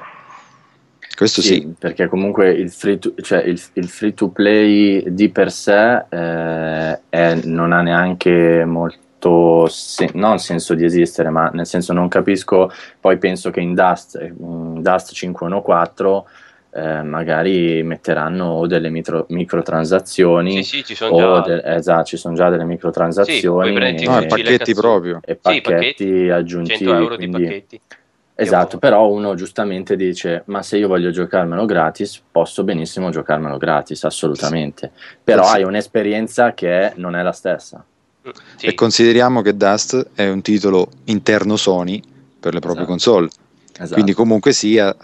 [1.15, 1.73] Questo sì, sì.
[1.79, 6.99] perché comunque il free to, cioè il, il free to play di per sé eh,
[7.09, 12.69] è, non ha neanche molto, sen- non senso di esistere, ma nel senso non capisco,
[12.99, 16.23] poi penso che in Dust, in Dust 514
[16.77, 20.63] eh, magari metteranno delle micro, microtransazioni.
[20.63, 21.41] Sì, sì, ci sono già.
[21.41, 23.97] De- esatto, ci sono già delle microtransazioni.
[23.97, 25.19] Sì, no, pacchetti proprio.
[25.25, 26.77] E pacchetti, sì, pacchetti aggiuntivi.
[26.85, 27.37] 100 euro quindi...
[27.37, 27.81] di pacchetti.
[28.39, 34.03] Esatto, però uno giustamente dice: Ma se io voglio giocarmelo gratis, posso benissimo giocarmelo gratis,
[34.03, 34.91] assolutamente.
[35.23, 35.55] Però sì.
[35.55, 37.83] hai un'esperienza che non è la stessa.
[38.27, 38.67] Mm, sì.
[38.67, 41.99] E consideriamo che Dust è un titolo interno Sony
[42.39, 42.85] per le proprie esatto.
[42.85, 43.29] console.
[43.77, 43.93] Esatto.
[43.93, 44.95] Quindi comunque sia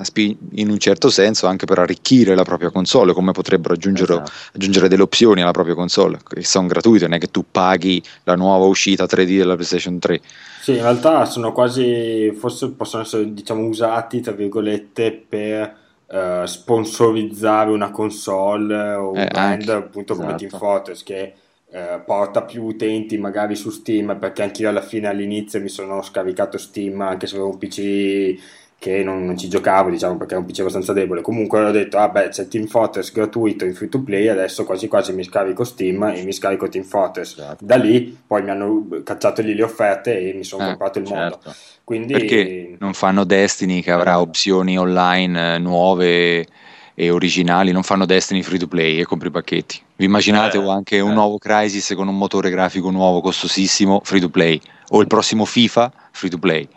[0.54, 4.32] in un certo senso anche per arricchire la propria console, come potrebbero aggiungere, esatto.
[4.54, 8.36] aggiungere delle opzioni alla propria console, che sono gratuite, non è che tu paghi la
[8.36, 10.22] nuova uscita 3D della PlayStation 3.
[10.62, 15.76] Sì, in realtà sono quasi, forse possono essere diciamo usati, tra virgolette, per
[16.08, 20.28] uh, sponsorizzare una console o un eh, brand anche, appunto esatto.
[20.28, 21.34] come Team Fortress che
[21.68, 26.02] uh, porta più utenti magari su Steam perché anche io alla fine all'inizio mi sono
[26.02, 30.38] scaricato Steam anche se avevo un PC che non, non, ci giocavo, diciamo, perché è
[30.38, 31.22] un PC abbastanza debole.
[31.22, 34.90] Comunque ho detto, ah beh, c'è Team Fortress gratuito in free to play, adesso quasi
[34.90, 37.36] quasi mi scarico Steam e mi scarico Team Fortress.
[37.36, 37.64] Certo.
[37.64, 41.06] Da lì poi mi hanno cacciato lì le offerte e mi sono eh, comprato il
[41.06, 41.40] certo.
[41.42, 41.58] mondo.
[41.86, 42.12] Quindi...
[42.12, 46.46] Perché non fanno Destiny che avrà opzioni online eh, nuove
[46.94, 49.80] e originali, non fanno Destiny free to play e compri i pacchetti.
[49.96, 51.14] Vi immaginate eh, anche un eh.
[51.14, 54.60] nuovo Crisis con un motore grafico nuovo, costosissimo, free to play,
[54.90, 56.68] o il prossimo FIFA free to play?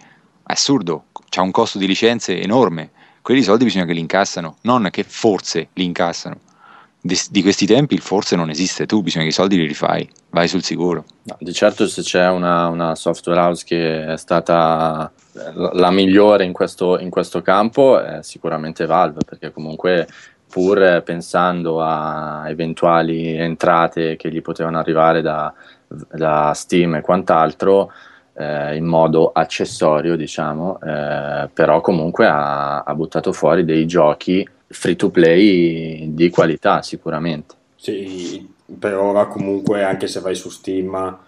[0.45, 1.07] Assurdo,
[1.37, 2.91] c'ha un costo di licenze enorme.
[3.21, 6.41] Quelli soldi bisogna che li incassano, non che forse li incassano.
[6.99, 10.09] Di, di questi tempi il forse non esiste, tu bisogna che i soldi li rifai,
[10.31, 11.05] vai sul sicuro.
[11.39, 15.13] Di certo se c'è una, una, software house che è stata
[15.53, 20.09] la migliore in questo, in questo campo è sicuramente Valve, perché comunque
[20.49, 25.53] pur pensando a eventuali entrate che gli potevano arrivare da,
[25.87, 27.93] da Steam e quant'altro,
[28.37, 34.97] eh, in modo accessorio, diciamo, eh, però comunque ha, ha, buttato fuori dei giochi free
[34.97, 37.55] to play di qualità sicuramente.
[37.77, 38.47] Sì,
[38.79, 41.19] per ora comunque anche se vai su Steam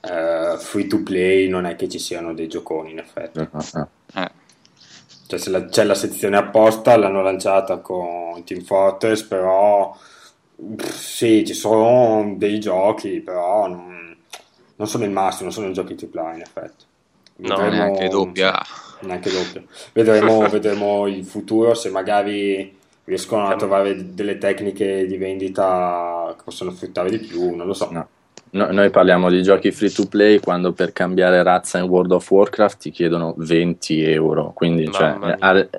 [0.00, 3.38] eh, free to play non è che ci siano dei gioconi in effetti.
[3.38, 3.88] Uh-huh.
[5.26, 9.96] Cioè, la, c'è la sezione apposta, l'hanno lanciata con Team Fortress, però
[10.56, 14.13] pff, sì, ci sono dei giochi, però non,
[14.76, 16.84] non sono il massimo, non sono i giochi AAA in effetti.
[17.36, 18.62] No, vedremo, neanche doppia.
[19.00, 19.62] Neanche doppia.
[19.92, 26.70] Vedremo, vedremo il futuro se magari riescono a trovare delle tecniche di vendita che possono
[26.70, 27.90] fruttare di più, non lo so.
[27.90, 28.08] No.
[28.54, 32.30] No, noi parliamo di giochi free to play quando per cambiare razza in World of
[32.30, 35.16] Warcraft ti chiedono 20 euro, quindi cioè,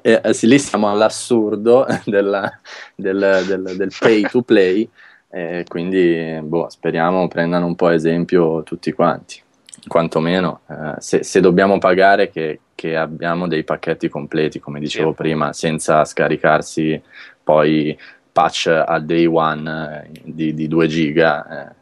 [0.02, 2.52] eh, eh, lì siamo all'assurdo della,
[2.94, 4.90] del, del, del, pay to play,
[5.36, 9.42] eh, quindi boh, speriamo prendano un po' esempio tutti quanti,
[9.86, 15.16] quantomeno eh, se, se, dobbiamo pagare che, che, abbiamo dei pacchetti completi, come dicevo sì.
[15.16, 17.02] prima, senza scaricarsi
[17.44, 17.98] poi
[18.32, 21.74] patch al day one eh, di, di 2 giga eh,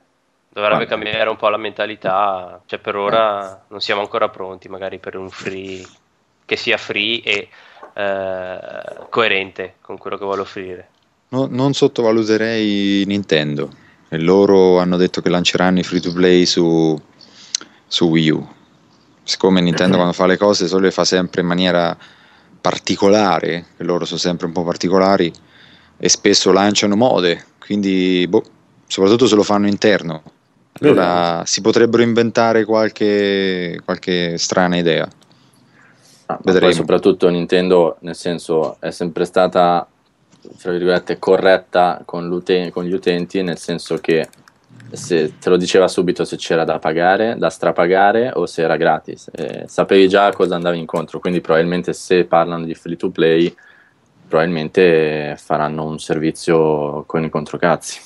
[0.49, 5.15] Dovrebbe cambiare un po' la mentalità, cioè per ora non siamo ancora pronti magari per
[5.15, 5.83] un free
[6.45, 7.49] che sia free e
[7.93, 10.89] eh, coerente con quello che vuole offrire.
[11.33, 13.71] No, non sottovaluterei Nintendo.
[14.07, 16.95] E loro hanno detto che lanceranno i free to play su,
[17.87, 18.47] su Wii U.
[19.23, 21.97] Siccome Nintendo quando fa le cose solo le fa sempre in maniera
[22.61, 25.31] particolare, che loro sono sempre un po' particolari
[25.97, 28.43] e spesso lanciano mode, quindi boh,
[28.85, 30.21] soprattutto se lo fanno interno.
[30.81, 35.07] Allora si potrebbero inventare qualche, qualche strana idea.
[36.27, 39.87] Ah, poi soprattutto Nintendo, nel senso, è sempre stata,
[40.57, 42.41] tra virgolette, corretta con,
[42.71, 44.27] con, gli utenti, nel senso che
[44.91, 49.29] se te lo diceva subito se c'era da pagare, da strapagare o se era gratis.
[49.33, 53.53] Eh, sapevi già cosa andavi incontro, quindi probabilmente se parlano di free to play,
[54.27, 57.99] probabilmente faranno un servizio con i controcazzi.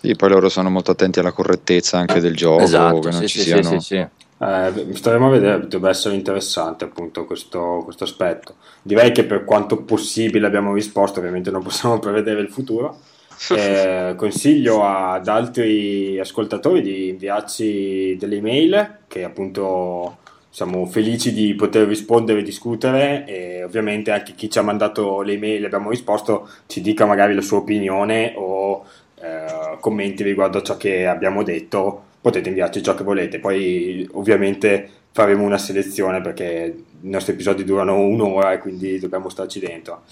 [0.00, 3.28] Sì, poi loro sono molto attenti alla correttezza anche del gioco, esatto, che non sì,
[3.28, 3.62] ci sì, siano...
[3.62, 4.06] Sì, sì,
[4.40, 8.56] eh, staremo a vedere, dovrebbe essere interessante appunto questo, questo, aspetto.
[8.82, 12.98] Direi che per quanto possibile abbiamo risposto, ovviamente non possiamo prevedere il futuro.
[13.50, 20.16] Eh, consiglio ad altri ascoltatori di inviarci delle email che appunto
[20.50, 25.34] siamo felici di poter rispondere e discutere e ovviamente anche chi ci ha mandato le
[25.34, 28.84] email e abbiamo risposto ci dica magari la sua opinione o
[29.20, 33.38] eh, commenti riguardo a ciò che abbiamo detto, potete inviarci ciò che volete.
[33.38, 39.60] Poi ovviamente faremo una selezione perché i nostri episodi durano un'ora e quindi dobbiamo starci
[39.60, 40.02] dentro.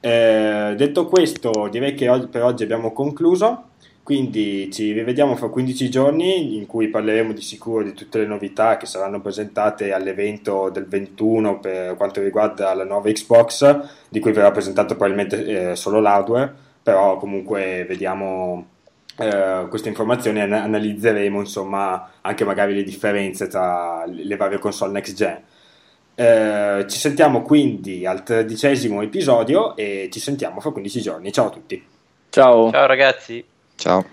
[0.00, 3.64] Eh, detto questo, direi che per oggi abbiamo concluso.
[4.02, 8.78] Quindi ci rivediamo fra 15 giorni in cui parleremo di sicuro di tutte le novità
[8.78, 14.50] che saranno presentate all'evento del 21 per quanto riguarda la nuova Xbox, di cui verrà
[14.50, 18.66] presentato probabilmente eh, solo l'hardware però comunque vediamo
[19.18, 25.14] eh, queste informazioni an- analizzeremo insomma anche magari le differenze tra le varie console next
[25.14, 25.42] gen.
[26.14, 31.32] Eh, ci sentiamo quindi al tredicesimo episodio e ci sentiamo fra 15 giorni.
[31.32, 31.84] Ciao a tutti.
[32.30, 32.70] Ciao.
[32.70, 33.44] Ciao ragazzi.
[33.76, 34.04] Ciao.